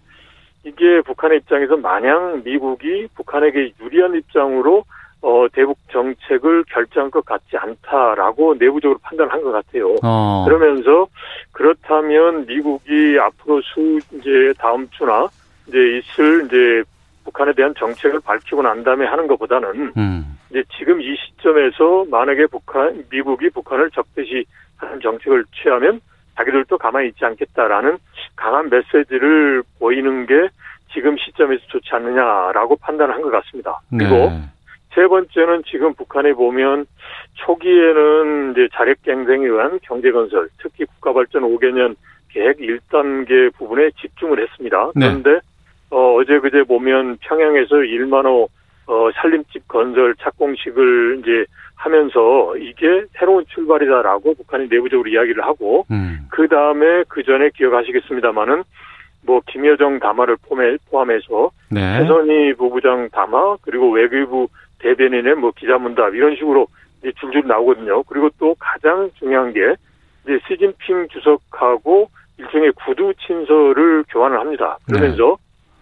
이게 0.66 1.00
북한의 1.02 1.38
입장에서 1.38 1.76
마냥 1.76 2.42
미국이 2.44 3.06
북한에게 3.14 3.72
유리한 3.80 4.16
입장으로 4.16 4.84
어 5.22 5.46
대북 5.52 5.78
정책을 5.90 6.64
결정한 6.64 7.10
것 7.10 7.24
같지 7.24 7.56
않다라고 7.56 8.54
내부적으로 8.58 8.98
판단한 9.02 9.42
것 9.42 9.52
같아요. 9.52 9.94
어. 10.02 10.44
그러면서 10.44 11.06
그렇다면 11.52 12.46
미국이 12.46 13.16
앞으로 13.18 13.62
수 13.62 13.98
이제 14.12 14.52
다음 14.58 14.88
주나 14.90 15.28
이제 15.68 15.78
있을 15.78 16.46
이제 16.46 16.82
북한에 17.24 17.52
대한 17.54 17.72
정책을 17.78 18.20
밝히고 18.20 18.62
난 18.62 18.82
다음에 18.82 19.06
하는 19.06 19.26
것보다는 19.28 19.92
음. 19.96 20.38
이제 20.50 20.62
지금 20.76 21.00
이 21.00 21.16
시점에서 21.16 22.04
만약에 22.10 22.46
북한 22.46 23.04
미국이 23.10 23.50
북한을 23.50 23.90
적대시 23.92 24.44
하는 24.76 25.00
정책을 25.00 25.44
취하면 25.54 26.00
자기들도 26.36 26.78
가만히 26.78 27.08
있지 27.08 27.24
않겠다라는 27.24 27.98
강한 28.36 28.68
메시지를 28.70 29.62
보이는 29.78 30.26
게 30.26 30.48
지금 30.92 31.16
시점에서 31.16 31.62
좋지 31.68 31.88
않느냐라고 31.92 32.76
판단한 32.76 33.22
것 33.22 33.30
같습니다. 33.30 33.80
그리고 33.90 34.14
네. 34.14 34.42
세 34.94 35.06
번째는 35.06 35.62
지금 35.66 35.92
북한에 35.94 36.32
보면 36.32 36.86
초기에는 37.34 38.52
이제 38.52 38.68
자력갱생에 38.72 39.46
의한 39.46 39.78
경제건설, 39.82 40.48
특히 40.58 40.86
국가발전 40.86 41.42
5개년 41.42 41.96
계획 42.30 42.58
1단계 42.58 43.54
부분에 43.56 43.90
집중을 44.00 44.42
했습니다. 44.42 44.92
네. 44.94 45.06
그런데 45.06 45.40
어, 45.90 46.14
어제 46.14 46.38
그제 46.38 46.62
보면 46.64 47.18
평양에서 47.20 47.76
1만 47.76 48.24
호 48.24 48.48
어, 48.86 49.10
살림집 49.14 49.66
건설 49.68 50.14
착공식을 50.20 51.18
이제 51.20 51.44
하면서 51.74 52.56
이게 52.56 53.04
새로운 53.18 53.44
출발이다라고 53.48 54.34
북한이 54.34 54.68
내부적으로 54.68 55.08
이야기를 55.08 55.44
하고 55.44 55.86
음. 55.90 56.20
그 56.30 56.48
다음에 56.48 57.04
그 57.08 57.22
전에 57.22 57.50
기억하시겠습니다마는 57.54 58.62
뭐 59.26 59.40
김여정 59.46 59.98
담화를 59.98 60.36
포함해- 60.36 60.78
포함해서 60.90 61.50
네. 61.70 61.98
최선희 61.98 62.54
부부장 62.54 63.08
담화 63.10 63.56
그리고 63.62 63.90
외교부 63.90 64.48
대변인의 64.78 65.34
뭐 65.34 65.50
기자문답 65.56 66.14
이런 66.14 66.36
식으로 66.36 66.68
이제 67.00 67.12
줄줄 67.20 67.42
나오거든요. 67.46 68.04
그리고 68.04 68.30
또 68.38 68.54
가장 68.58 69.10
중요한 69.18 69.52
게 69.52 69.74
이제 70.24 70.38
시진핑 70.46 71.08
주석하고 71.08 72.08
일종의 72.38 72.72
구두 72.72 73.12
친서를 73.26 74.04
교환을 74.10 74.38
합니다. 74.38 74.78
그러면서 74.86 75.36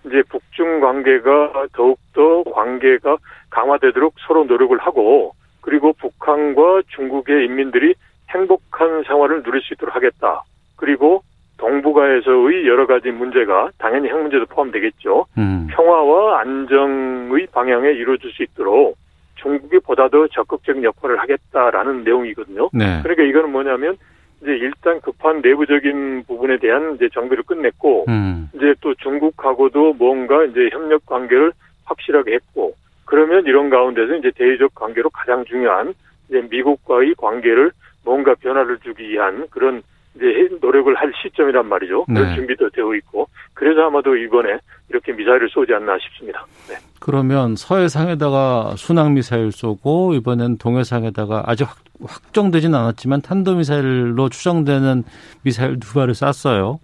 이제 0.07 0.23
북중 0.29 0.81
관계가 0.81 1.67
더욱더 1.73 2.45
관계가 2.45 3.17
강화되도록 3.51 4.15
서로 4.27 4.45
노력을 4.45 4.77
하고 4.79 5.35
그리고 5.61 5.93
북한과 5.95 6.83
중국의 6.89 7.47
인민들이 7.47 7.95
행복한 8.31 9.03
생활을 9.05 9.43
누릴 9.43 9.63
수 9.63 9.75
있도록 9.75 9.95
하겠다. 9.95 10.43
그리고 10.77 11.23
동북아에서의 11.57 12.67
여러 12.67 12.87
가지 12.87 13.11
문제가 13.11 13.71
당연히 13.79 14.09
핵 14.09 14.21
문제도 14.21 14.45
포함되겠죠. 14.47 15.27
음. 15.39 15.69
평화와 15.71 16.41
안정의 16.41 17.47
방향에 17.53 17.91
이루어질 17.91 18.31
수 18.33 18.43
있도록 18.43 18.97
중국이 19.37 19.79
보다 19.79 20.09
더 20.09 20.27
적극적인 20.29 20.83
역할을 20.83 21.19
하겠다라는 21.21 22.05
내용이거든요. 22.05 22.71
네. 22.73 23.01
그러니까 23.03 23.23
이거는 23.23 23.53
뭐냐면 23.53 23.97
이제 24.43 24.53
일단 24.53 25.01
급한 25.01 25.41
내부적인 25.41 26.25
부분에 26.27 26.59
대한 26.59 26.97
이제 26.97 27.09
정비를 27.15 27.45
끝냈고 27.45 28.05
음. 28.09 28.51
이제 28.55 28.75
또 28.83 28.95
중국 28.97 29.24
하고도 29.45 29.95
뭔가 29.95 30.45
이제 30.45 30.69
협력 30.73 31.05
관계를 31.07 31.53
확실하게 31.85 32.35
했고 32.35 32.75
그러면 33.05 33.45
이런 33.47 33.71
가운데서 33.71 34.17
이제 34.17 34.31
대외적 34.35 34.75
관계로 34.75 35.11
가장 35.11 35.45
중요한 35.45 35.95
이제 36.29 36.41
미국과의 36.51 37.15
관계를 37.17 37.71
뭔가 38.05 38.35
변화를 38.35 38.79
주기 38.79 39.09
위한 39.11 39.47
그런 39.51 39.83
이제 40.17 40.49
노력을 40.61 40.95
할 40.95 41.13
시점이란 41.23 41.67
말이죠. 41.67 42.05
그런 42.05 42.29
네. 42.29 42.35
준비도 42.37 42.71
되어 42.71 42.95
있고 42.95 43.29
그래서 43.53 43.83
아마도 43.87 44.17
이번에 44.17 44.59
이렇게 44.89 45.13
미사일을 45.13 45.49
쏘지 45.51 45.73
않나 45.75 45.99
싶습니다. 45.99 46.47
네. 46.69 46.77
그러면 47.01 47.57
서해상에다가 47.57 48.75
순항 48.77 49.15
미사일 49.15 49.51
쏘고 49.51 50.15
이번엔 50.15 50.59
동해상에다가 50.59 51.45
아직 51.47 51.65
확, 51.65 51.79
확정되진 52.07 52.75
않았지만 52.75 53.23
탄도 53.23 53.57
미사일로 53.57 54.29
추정되는 54.29 55.05
미사일 55.43 55.81
두 55.81 55.95
발을 55.95 56.15
쐈어요. 56.15 56.79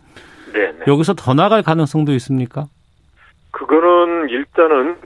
네, 0.53 0.73
네. 0.73 0.85
여기서 0.87 1.15
더 1.15 1.35
나갈 1.35 1.63
가능성도 1.63 2.13
있습니까? 2.13 2.67
그거는 3.51 4.29
일단은 4.29 4.97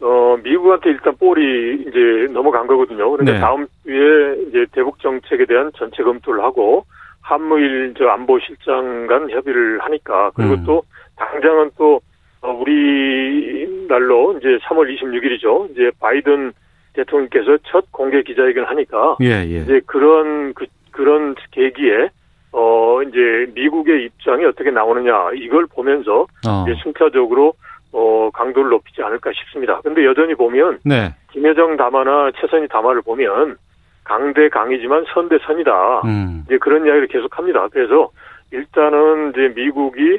어 0.00 0.36
미국한테 0.42 0.90
일단 0.90 1.16
볼이 1.16 1.84
이제 1.86 2.32
넘어간 2.32 2.66
거거든요. 2.66 3.10
그러니까 3.10 3.32
네. 3.32 3.40
다음 3.40 3.66
주에 3.84 4.42
이제 4.48 4.66
대북 4.72 4.98
정책에 5.00 5.46
대한 5.46 5.70
전체 5.76 6.02
검토를 6.02 6.42
하고 6.42 6.84
한무일 7.20 7.94
저 7.96 8.08
안보실장 8.08 9.06
간 9.06 9.30
협의를 9.30 9.80
하니까 9.80 10.30
그리고 10.34 10.54
음. 10.54 10.64
또 10.66 10.82
당장은 11.16 11.70
또 11.78 12.00
어, 12.40 12.50
우리 12.50 13.86
날로 13.88 14.36
이제 14.38 14.58
3월 14.64 14.92
26일이죠. 14.92 15.70
이제 15.70 15.92
바이든 16.00 16.52
대통령께서 16.94 17.58
첫 17.64 17.90
공개 17.92 18.22
기자회견을 18.22 18.68
하니까 18.68 19.16
예, 19.22 19.44
예. 19.46 19.62
이제 19.62 19.80
그런 19.86 20.52
그 20.54 20.66
그런 20.90 21.34
계기에 21.52 22.10
어 22.52 23.02
이제 23.02 23.50
미국의 23.54 24.04
입장이 24.04 24.44
어떻게 24.44 24.70
나오느냐 24.70 25.32
이걸 25.34 25.66
보면서 25.66 26.26
어. 26.46 26.64
이제 26.66 26.78
순차적으로 26.82 27.54
어 27.92 28.30
강도를 28.32 28.70
높이지 28.70 29.02
않을까 29.02 29.30
싶습니다. 29.32 29.80
근데 29.80 30.04
여전히 30.04 30.34
보면 30.34 30.80
네. 30.84 31.14
김여정 31.32 31.76
담화나 31.76 32.30
최선희 32.40 32.68
담화를 32.68 33.02
보면 33.02 33.56
강대 34.04 34.48
강이지만 34.48 35.04
선대 35.14 35.38
선이다. 35.46 36.02
음. 36.04 36.42
이제 36.46 36.58
그런 36.58 36.84
이야기를 36.84 37.08
계속합니다. 37.08 37.68
그래서 37.68 38.10
일단은 38.50 39.30
이제 39.30 39.52
미국이 39.54 40.18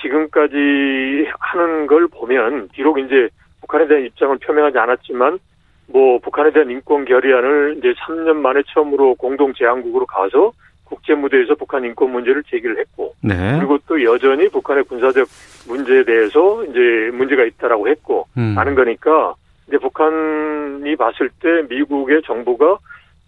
지금까지 0.00 1.28
하는 1.38 1.86
걸 1.86 2.08
보면 2.08 2.68
비록 2.72 2.98
이제 2.98 3.28
북한에 3.60 3.86
대한 3.86 4.04
입장을 4.04 4.36
표명하지 4.38 4.78
않았지만 4.78 5.38
뭐 5.88 6.18
북한에 6.18 6.50
대한 6.52 6.70
인권 6.70 7.04
결의안을 7.04 7.76
이제 7.78 7.92
3년 8.00 8.36
만에 8.36 8.62
처음으로 8.68 9.14
공동 9.16 9.52
제안국으로 9.54 10.06
가서 10.06 10.52
국제 10.84 11.14
무대에서 11.14 11.54
북한 11.54 11.84
인권 11.84 12.12
문제를 12.12 12.42
제기를 12.44 12.78
했고 12.78 13.14
네. 13.22 13.56
그리고 13.58 13.78
또 13.86 14.02
여전히 14.02 14.48
북한의 14.48 14.84
군사적 14.84 15.26
문제에 15.66 16.04
대해서 16.04 16.64
이제 16.64 17.10
문제가 17.12 17.44
있다라고 17.44 17.88
했고 17.88 18.26
음. 18.36 18.54
하는 18.56 18.74
거니까 18.74 19.34
이제 19.66 19.78
북한이 19.78 20.96
봤을 20.96 21.30
때 21.40 21.62
미국의 21.68 22.22
정부가 22.22 22.78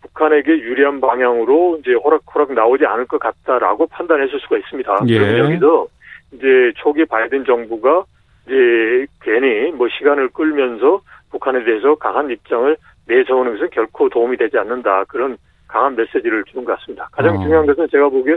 북한에게 0.03 0.51
유리한 0.51 1.01
방향으로 1.01 1.79
이제 1.81 1.95
호락호락 1.95 2.53
나오지 2.53 2.85
않을 2.87 3.07
것 3.07 3.19
같다라고 3.19 3.87
판단했을 3.87 4.39
수가 4.41 4.59
있습니다. 4.59 5.01
예. 5.09 5.19
그럼 5.19 5.39
여기서 5.39 5.87
이제 6.33 6.73
초기 6.77 7.05
바이든 7.05 7.45
정부가 7.45 8.05
이제 8.47 9.07
괜히 9.23 9.73
뭐 9.73 9.89
시간을 9.89 10.29
끌면서 10.29 11.01
북한에 11.31 11.65
대해서 11.65 11.95
강한 11.97 12.31
입장을 12.31 12.77
내세우는 13.07 13.55
것은 13.55 13.71
결코 13.71 14.09
도움이 14.09 14.37
되지 14.37 14.59
않는다. 14.59 15.05
그런 15.05 15.37
강한 15.69 15.97
메시지를 15.97 16.45
주는 16.45 16.65
것 16.65 16.79
같습니다. 16.79 17.09
가장 17.13 17.37
어. 17.37 17.43
중요한 17.43 17.67
것은 17.67 17.89
제가 17.91 18.09
보기에 18.09 18.37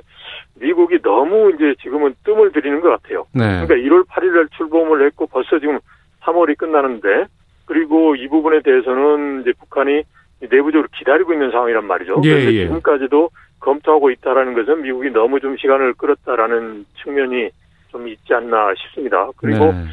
미국이 0.55 1.01
너무 1.01 1.51
이제 1.55 1.75
지금은 1.81 2.15
뜸을 2.23 2.51
들이는 2.51 2.81
것 2.81 2.89
같아요. 2.89 3.25
네. 3.33 3.65
그러니까 3.65 3.75
1월 3.75 4.05
8일 4.07 4.33
날 4.33 4.47
출범을 4.57 5.05
했고 5.05 5.27
벌써 5.27 5.59
지금 5.59 5.79
3월이 6.21 6.57
끝나는데 6.57 7.25
그리고 7.65 8.15
이 8.15 8.27
부분에 8.27 8.61
대해서는 8.61 9.41
이제 9.41 9.53
북한이 9.59 10.03
내부적으로 10.41 10.87
기다리고 10.97 11.33
있는 11.33 11.51
상황이란 11.51 11.85
말이죠. 11.85 12.21
예, 12.23 12.29
그런데 12.29 12.53
예. 12.53 12.63
지금까지도 12.65 13.29
검토하고 13.59 14.09
있다라는 14.09 14.53
것은 14.53 14.81
미국이 14.81 15.09
너무 15.09 15.39
좀 15.39 15.57
시간을 15.57 15.93
끌었다라는 15.93 16.85
측면이 17.03 17.49
좀 17.89 18.07
있지 18.07 18.33
않나 18.33 18.73
싶습니다. 18.75 19.29
그리고 19.37 19.65
네. 19.65 19.85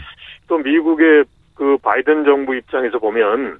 또 0.48 0.58
미국의 0.58 1.24
그 1.54 1.76
바이든 1.82 2.24
정부 2.24 2.54
입장에서 2.54 2.98
보면 2.98 3.58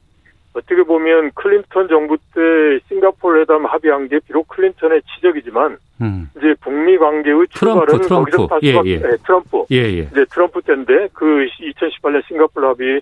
어떻게 0.56 0.82
보면 0.82 1.32
클린턴 1.34 1.88
정부 1.88 2.16
때 2.34 2.40
싱가포르 2.88 3.40
회담 3.40 3.66
합의한 3.66 4.08
게 4.08 4.18
비록 4.26 4.48
클린턴의 4.48 5.02
치적이지만 5.02 5.76
음. 6.00 6.30
이제 6.36 6.54
북미 6.60 6.96
관계의 6.96 7.46
트럼프, 7.52 7.86
출발은 7.86 8.00
트럼프. 8.06 8.30
거기서 8.30 8.46
다 8.46 8.58
예, 8.62 8.80
예. 8.84 8.98
네, 8.98 9.16
트럼프 9.24 9.64
예, 9.70 9.76
예. 9.76 9.98
이제 10.10 10.24
트럼프 10.30 10.62
때인데 10.62 11.08
그 11.12 11.46
2018년 11.60 12.26
싱가포르 12.26 12.66
합의는 12.68 13.00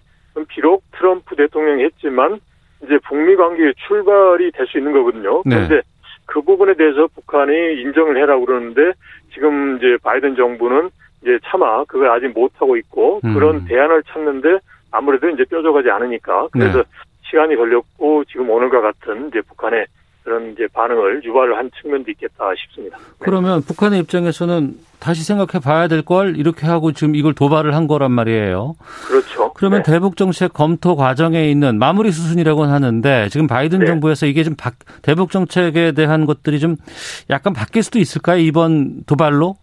비록 0.49 0.83
트럼프 0.99 1.37
대통령이 1.37 1.85
했지만 1.85 2.41
이제 2.83 2.99
북미 3.07 3.37
관계의 3.37 3.75
출발이 3.87 4.51
될 4.51 4.67
수 4.67 4.79
있는 4.79 4.93
거거든요. 4.93 5.43
네. 5.45 5.55
그런데 5.55 5.83
그 6.27 6.43
부분에 6.43 6.75
대해서 6.75 7.07
북한이 7.15 7.53
인정을 7.83 8.17
해라고 8.17 8.47
그러는데 8.47 8.93
지금 9.33 9.77
이제 9.77 9.97
바이든 10.03 10.35
정부는 10.35 10.91
이제 11.23 11.39
차마 11.45 11.85
그걸 11.85 12.11
아직 12.11 12.29
못 12.29 12.51
하고 12.57 12.77
있고 12.77 13.21
음. 13.25 13.35
그런 13.35 13.65
대안을 13.65 14.03
찾는데 14.09 14.59
아무래도 14.91 15.29
이제 15.29 15.45
뾰족하지 15.45 15.91
않으니까 15.91 16.49
그래서 16.53 16.79
네. 16.79 16.85
시간이 17.31 17.57
걸렸고 17.57 18.25
지금 18.31 18.51
오늘과 18.51 18.81
같은 18.81 19.29
이제 19.29 19.41
북한의 19.43 19.87
그런 20.23 20.53
이제 20.53 20.67
반응을 20.73 21.23
유발을 21.23 21.55
한 21.59 21.71
측면도 21.83 22.11
있겠다 22.13 22.45
싶습니다. 22.57 22.97
네. 22.97 23.05
그러면 23.19 23.61
북한의 23.63 24.01
입장에서는 24.01 24.75
다시 24.99 25.23
생각해 25.23 25.63
봐야 25.63 25.87
될 25.87 26.01
걸 26.03 26.39
이렇게 26.39 26.67
하고 26.67 26.93
지금 26.93 27.15
이걸 27.15 27.35
도발을 27.35 27.75
한 27.75 27.87
거란 27.87 28.11
말이에요. 28.13 28.75
그렇죠. 29.07 29.53
그러면 29.53 29.83
네. 29.83 29.93
대북 29.93 30.17
정책 30.17 30.55
검토 30.55 30.97
과정에 30.97 31.51
있는 31.51 31.79
마무리 31.79 32.11
수순이라고는 32.11 32.73
하는데 32.73 33.29
지금 33.29 33.47
바이든 33.47 33.81
네. 33.81 33.87
정부에서 33.87 34.25
이게 34.25 34.45
좀 34.45 34.55
바- 34.57 34.71
대북 35.03 35.31
정책에 35.31 35.93
대한 35.93 36.25
것들이 36.25 36.59
좀 36.59 36.77
약간 37.29 37.53
바뀔 37.53 37.83
수도 37.83 37.99
있을까요? 37.99 38.39
이번 38.39 39.05
도발로? 39.05 39.57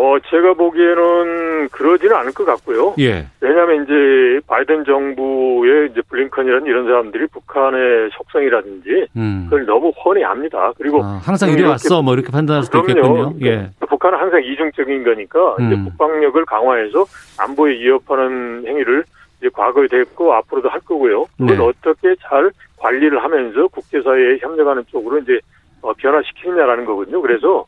어, 0.00 0.18
제가 0.30 0.54
보기에는 0.54 1.68
그러지는 1.68 2.16
않을 2.16 2.32
것 2.32 2.46
같고요. 2.46 2.94
예. 3.00 3.26
왜냐하면 3.42 3.84
이제 3.84 4.40
바이든 4.46 4.84
정부의 4.86 5.90
이제 5.90 6.00
블링컨이라는 6.08 6.66
이런 6.66 6.86
사람들이 6.86 7.26
북한의 7.26 8.08
속성이라든지 8.16 9.08
음. 9.16 9.44
그걸 9.44 9.66
너무 9.66 9.92
훤히 10.02 10.24
압니다. 10.24 10.72
그리고 10.78 11.04
아, 11.04 11.20
항상 11.22 11.50
이래 11.50 11.68
왔어. 11.68 12.00
뭐 12.00 12.14
이렇게 12.14 12.32
판단할 12.32 12.62
수도. 12.62 12.80
있겠군요. 12.80 13.34
예. 13.42 13.68
북한은 13.80 14.18
항상 14.18 14.42
이중적인 14.42 15.04
거니까 15.04 15.56
이제 15.60 15.74
음. 15.74 15.84
북방력을 15.84 16.42
강화해서 16.46 17.04
안보에 17.38 17.72
위협하는 17.72 18.64
행위를 18.66 19.04
이제 19.38 19.50
과거에 19.52 19.86
됐고 19.86 20.32
앞으로도 20.32 20.70
할 20.70 20.80
거고요. 20.80 21.26
그걸 21.36 21.58
네. 21.58 21.62
어떻게 21.62 22.14
잘 22.22 22.50
관리를 22.78 23.22
하면서 23.22 23.68
국제사회에 23.68 24.38
협력하는 24.40 24.82
쪽으로 24.90 25.18
이제 25.18 25.38
어, 25.82 25.92
변화시키느냐라는 25.92 26.86
거거든요. 26.86 27.20
그래서 27.20 27.66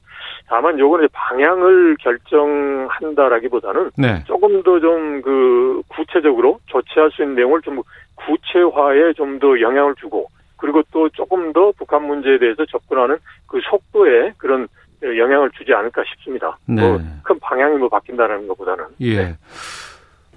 다만 0.48 0.78
요거는 0.78 1.04
이제 1.04 1.12
방향을 1.14 1.96
결정한다라기보다는 2.00 3.90
네. 3.96 4.22
조금 4.26 4.62
더 4.62 4.78
좀 4.80 5.22
그 5.22 5.82
구체적으로 5.88 6.58
조치할 6.66 7.10
수 7.12 7.22
있는 7.22 7.36
내용을 7.36 7.60
좀 7.62 7.80
구체화에 8.16 9.12
좀 9.14 9.38
더 9.38 9.60
영향을 9.60 9.94
주고 9.96 10.28
그리고 10.56 10.82
또 10.92 11.08
조금 11.10 11.52
더 11.52 11.72
북한 11.76 12.04
문제에 12.06 12.38
대해서 12.38 12.64
접근하는 12.66 13.16
그 13.46 13.60
속도에 13.68 14.32
그런 14.38 14.68
영향을 15.02 15.50
주지 15.50 15.72
않을까 15.74 16.02
싶습니다. 16.04 16.56
네. 16.66 16.80
뭐큰 16.80 17.38
방향이 17.40 17.76
뭐 17.78 17.88
바뀐다라는 17.88 18.46
것보다는 18.48 18.84
예. 19.00 19.16
네. 19.16 19.34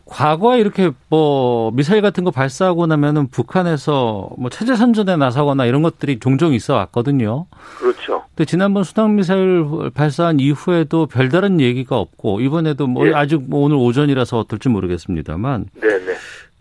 과거에 0.06 0.60
이렇게 0.60 0.92
뭐 1.10 1.72
미사일 1.72 2.02
같은 2.02 2.24
거 2.24 2.32
발사하고 2.32 2.86
나면은 2.86 3.28
북한에서 3.28 4.30
뭐 4.38 4.50
체제 4.52 4.76
선전에 4.76 5.18
나서거나 5.18 5.66
이런 5.66 5.82
것들이 5.82 6.20
종종 6.20 6.54
있어 6.54 6.76
왔거든요. 6.76 7.48
그렇죠. 7.80 8.24
근데 8.30 8.46
지난번 8.46 8.84
수당 8.84 9.16
미사일 9.16 9.66
발사한 9.94 10.40
이후에도 10.40 11.08
별다른 11.08 11.60
얘기가 11.60 11.98
없고 11.98 12.42
이번에도 12.42 12.86
뭐 12.86 13.08
예. 13.08 13.14
아직 13.14 13.42
뭐 13.50 13.62
오늘 13.62 13.78
오전이라서 13.78 14.38
어떨지 14.38 14.70
모르겠습니다만 14.70 15.66
네네. 15.82 16.14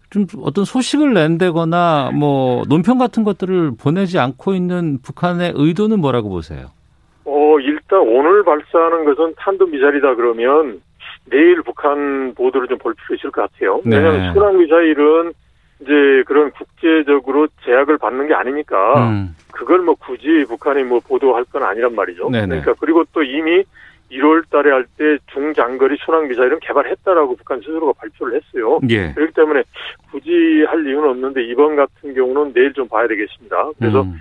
좀 0.08 0.26
어떤 0.42 0.64
소식을 0.64 1.12
낸다거나 1.12 2.12
뭐 2.14 2.62
논평 2.68 2.98
같은 2.98 3.24
것들을 3.24 3.72
보내지 3.78 4.18
않고 4.18 4.54
있는 4.54 4.98
북한의 5.02 5.52
의도는 5.56 6.00
뭐라고 6.00 6.30
보세요? 6.30 6.68
어 7.24 7.58
일단 7.58 8.00
오늘 8.00 8.42
발사하는 8.44 9.04
것은 9.04 9.34
탄도 9.36 9.66
미사일이다 9.66 10.14
그러면 10.14 10.80
내일 11.30 11.62
북한 11.62 12.34
보도를 12.34 12.68
좀 12.68 12.78
볼 12.78 12.94
필요 12.94 13.16
있을 13.16 13.30
것 13.30 13.42
같아요. 13.50 13.80
네. 13.84 13.96
왜냐하면 13.96 14.32
순항 14.34 14.58
미사일은 14.58 15.32
이제 15.80 16.22
그런 16.26 16.50
국제적으로 16.52 17.48
제약을 17.64 17.98
받는 17.98 18.28
게 18.28 18.34
아니니까 18.34 19.08
음. 19.10 19.34
그걸 19.52 19.80
뭐 19.80 19.94
굳이 19.94 20.44
북한이 20.48 20.84
뭐 20.84 21.00
보도할 21.00 21.44
건 21.44 21.62
아니란 21.62 21.94
말이죠. 21.94 22.30
네네. 22.30 22.46
그러니까 22.46 22.74
그리고 22.78 23.04
또 23.12 23.22
이미 23.22 23.64
1월 24.12 24.48
달에 24.50 24.70
할 24.70 24.86
때 24.96 25.18
중장거리 25.32 25.96
순항 26.04 26.28
미사일은 26.28 26.60
개발했다라고 26.60 27.36
북한 27.36 27.58
스스로가 27.60 27.92
발표를 27.98 28.40
했어요. 28.40 28.78
예. 28.90 29.12
그렇기 29.14 29.32
때문에 29.34 29.62
굳이 30.12 30.64
할 30.68 30.86
이유는 30.86 31.08
없는데 31.10 31.42
이번 31.44 31.74
같은 31.74 32.14
경우는 32.14 32.52
내일 32.52 32.72
좀 32.74 32.86
봐야 32.88 33.08
되겠습니다. 33.08 33.70
그래서 33.78 34.02
음. 34.02 34.20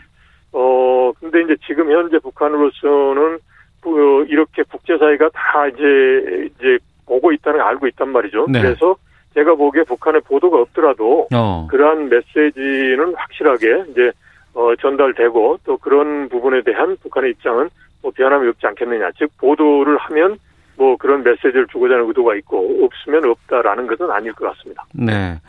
어 0.54 1.12
근데 1.20 1.42
이제 1.42 1.56
지금 1.68 1.92
현재 1.92 2.18
북한으로서는 2.20 3.38
그 3.82 4.26
이렇게 4.30 4.64
국제사회가 4.64 5.30
다 5.34 5.68
이제 5.68 6.50
이제 6.58 6.80
보고 7.06 7.32
있다는 7.32 7.60
걸 7.60 7.68
알고 7.68 7.88
있단 7.88 8.10
말이죠. 8.10 8.48
네. 8.50 8.62
그래서 8.62 8.96
제가 9.34 9.56
보기에 9.56 9.84
북한의 9.84 10.22
보도가 10.22 10.60
없더라도 10.62 11.28
어. 11.34 11.68
그러한 11.70 12.10
메시지는 12.10 13.16
확실하게 13.16 13.86
이제 13.92 14.12
어, 14.54 14.76
전달되고 14.80 15.60
또 15.66 15.78
그런 15.78 16.30
부분에 16.30 16.62
대한 16.62 16.96
북한의 17.02 17.32
입장은 17.32 17.70
뭐 18.02 18.12
변함이 18.16 18.48
없지 18.50 18.68
않겠느냐. 18.68 19.12
즉 19.18 19.32
보도를 19.38 19.98
하면 19.98 20.38
뭐 20.76 20.98
그런 20.98 21.24
메시지를 21.24 21.68
주고자 21.68 21.96
하는 21.96 22.08
의도가 22.08 22.36
있고 22.36 22.86
없으면 22.86 23.26
없다라는 23.30 23.88
것은 23.88 24.10
아닐 24.12 24.34
것 24.34 24.46
같습니다. 24.50 24.86
네. 24.94 25.40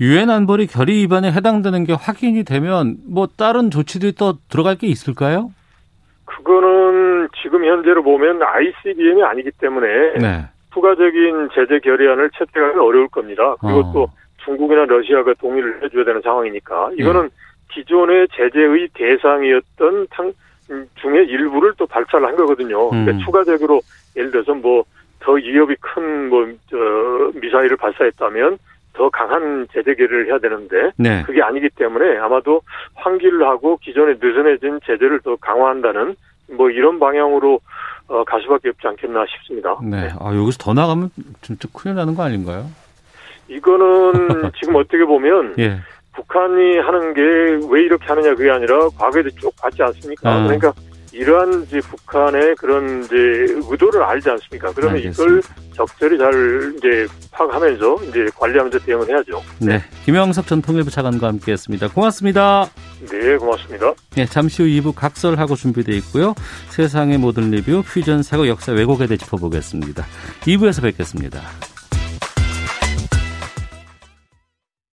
유엔 0.00 0.30
안보리 0.30 0.66
결의 0.66 0.96
위반에 0.98 1.30
해당되는 1.32 1.84
게 1.84 1.92
확인이 1.92 2.44
되면 2.44 2.96
뭐 3.08 3.26
다른 3.26 3.70
조치들이 3.70 4.12
또 4.12 4.34
들어갈 4.48 4.76
게 4.76 4.86
있을까요? 4.86 5.50
그거는 6.24 7.28
지금 7.42 7.64
현재로 7.64 8.02
보면 8.02 8.42
ICBM이 8.42 9.22
아니기 9.22 9.50
때문에 9.52 9.86
네. 10.18 10.44
추가적인 10.72 11.50
제재 11.54 11.78
결의안을 11.80 12.30
채택하기 12.36 12.78
어려울 12.78 13.08
겁니다. 13.08 13.56
그리고 13.60 13.80
어. 13.80 13.92
또 13.92 14.08
중국이나 14.44 14.84
러시아가 14.86 15.34
동의를 15.34 15.82
해줘야 15.82 16.04
되는 16.04 16.20
상황이니까 16.22 16.90
예. 16.92 17.02
이거는 17.02 17.30
기존의 17.70 18.28
제재의 18.32 18.88
대상이었던 18.94 20.06
탕 20.10 20.32
음, 20.70 20.86
중에 20.96 21.24
일부를 21.24 21.74
또 21.76 21.86
발사를 21.86 22.26
한 22.26 22.36
거거든요. 22.36 22.88
그러니까 22.90 23.12
음. 23.12 23.18
추가적으로 23.20 23.80
예를 24.16 24.30
들어서 24.30 24.54
뭐 24.54 24.84
더 25.22 25.32
위협이 25.32 25.76
큰 25.80 26.28
뭐 26.28 26.46
미사일을 27.34 27.76
발사했다면 27.76 28.58
더 28.94 29.08
강한 29.08 29.66
제재 29.72 29.94
결의를 29.94 30.26
해야 30.26 30.38
되는데 30.38 30.90
네. 30.96 31.22
그게 31.24 31.42
아니기 31.42 31.70
때문에 31.70 32.18
아마도 32.18 32.60
환기를 32.94 33.42
하고 33.46 33.78
기존에 33.78 34.14
느슨해진 34.20 34.80
제재를 34.84 35.20
더 35.20 35.36
강화한다는 35.36 36.14
뭐 36.52 36.70
이런 36.70 36.98
방향으로 36.98 37.60
어, 38.08 38.24
갈 38.24 38.40
수밖에 38.42 38.68
없지 38.70 38.86
않겠나 38.86 39.24
싶습니다. 39.26 39.76
네. 39.82 40.10
아, 40.18 40.34
여기서 40.34 40.58
더 40.58 40.74
나가면 40.74 41.10
진짜 41.40 41.68
큰일 41.72 41.96
나는 41.96 42.14
거 42.14 42.22
아닌가요? 42.24 42.70
이거는 43.48 44.50
지금 44.60 44.76
어떻게 44.76 45.04
보면 45.04 45.54
예. 45.58 45.80
북한이 46.14 46.78
하는 46.78 47.14
게 47.14 47.22
왜 47.70 47.82
이렇게 47.82 48.04
하느냐 48.06 48.34
그게 48.34 48.50
아니라 48.50 48.88
과거에도 48.98 49.30
쭉 49.30 49.50
봤지 49.60 49.82
않습니까? 49.82 50.30
아. 50.30 50.42
그러니까 50.44 50.72
이러한 51.12 51.64
이제 51.64 51.80
북한의 51.80 52.54
그런 52.56 53.04
이제 53.04 53.14
의도를 53.16 54.02
알지 54.02 54.30
않습니까? 54.30 54.72
그러면 54.72 54.98
이걸 54.98 55.28
알겠습니다. 55.28 55.54
적절히 55.74 56.18
잘 56.18 56.74
이제 56.76 57.06
파악하면서 57.30 57.96
이제 58.08 58.26
관리하면서 58.36 58.78
대응을 58.80 59.08
해야죠. 59.08 59.42
네. 59.58 59.82
김영석 60.04 60.46
전 60.46 60.62
통일부 60.62 60.90
차관과 60.90 61.28
함께 61.28 61.52
했습니다. 61.52 61.88
고맙습니다. 61.88 62.66
네, 63.10 63.36
고맙습니다. 63.36 63.92
네, 64.14 64.26
잠시 64.26 64.62
후 64.62 64.68
2부 64.68 64.94
각설하고 64.94 65.54
준비되어 65.54 65.94
있고요. 65.96 66.34
세상의 66.70 67.18
모든 67.18 67.50
리뷰, 67.50 67.82
퓨전 67.82 68.22
사고 68.22 68.48
역사 68.48 68.72
왜곡에 68.72 69.06
대해 69.06 69.16
짚어보겠습니다. 69.16 70.04
2부에서 70.42 70.82
뵙겠습니다. 70.82 71.40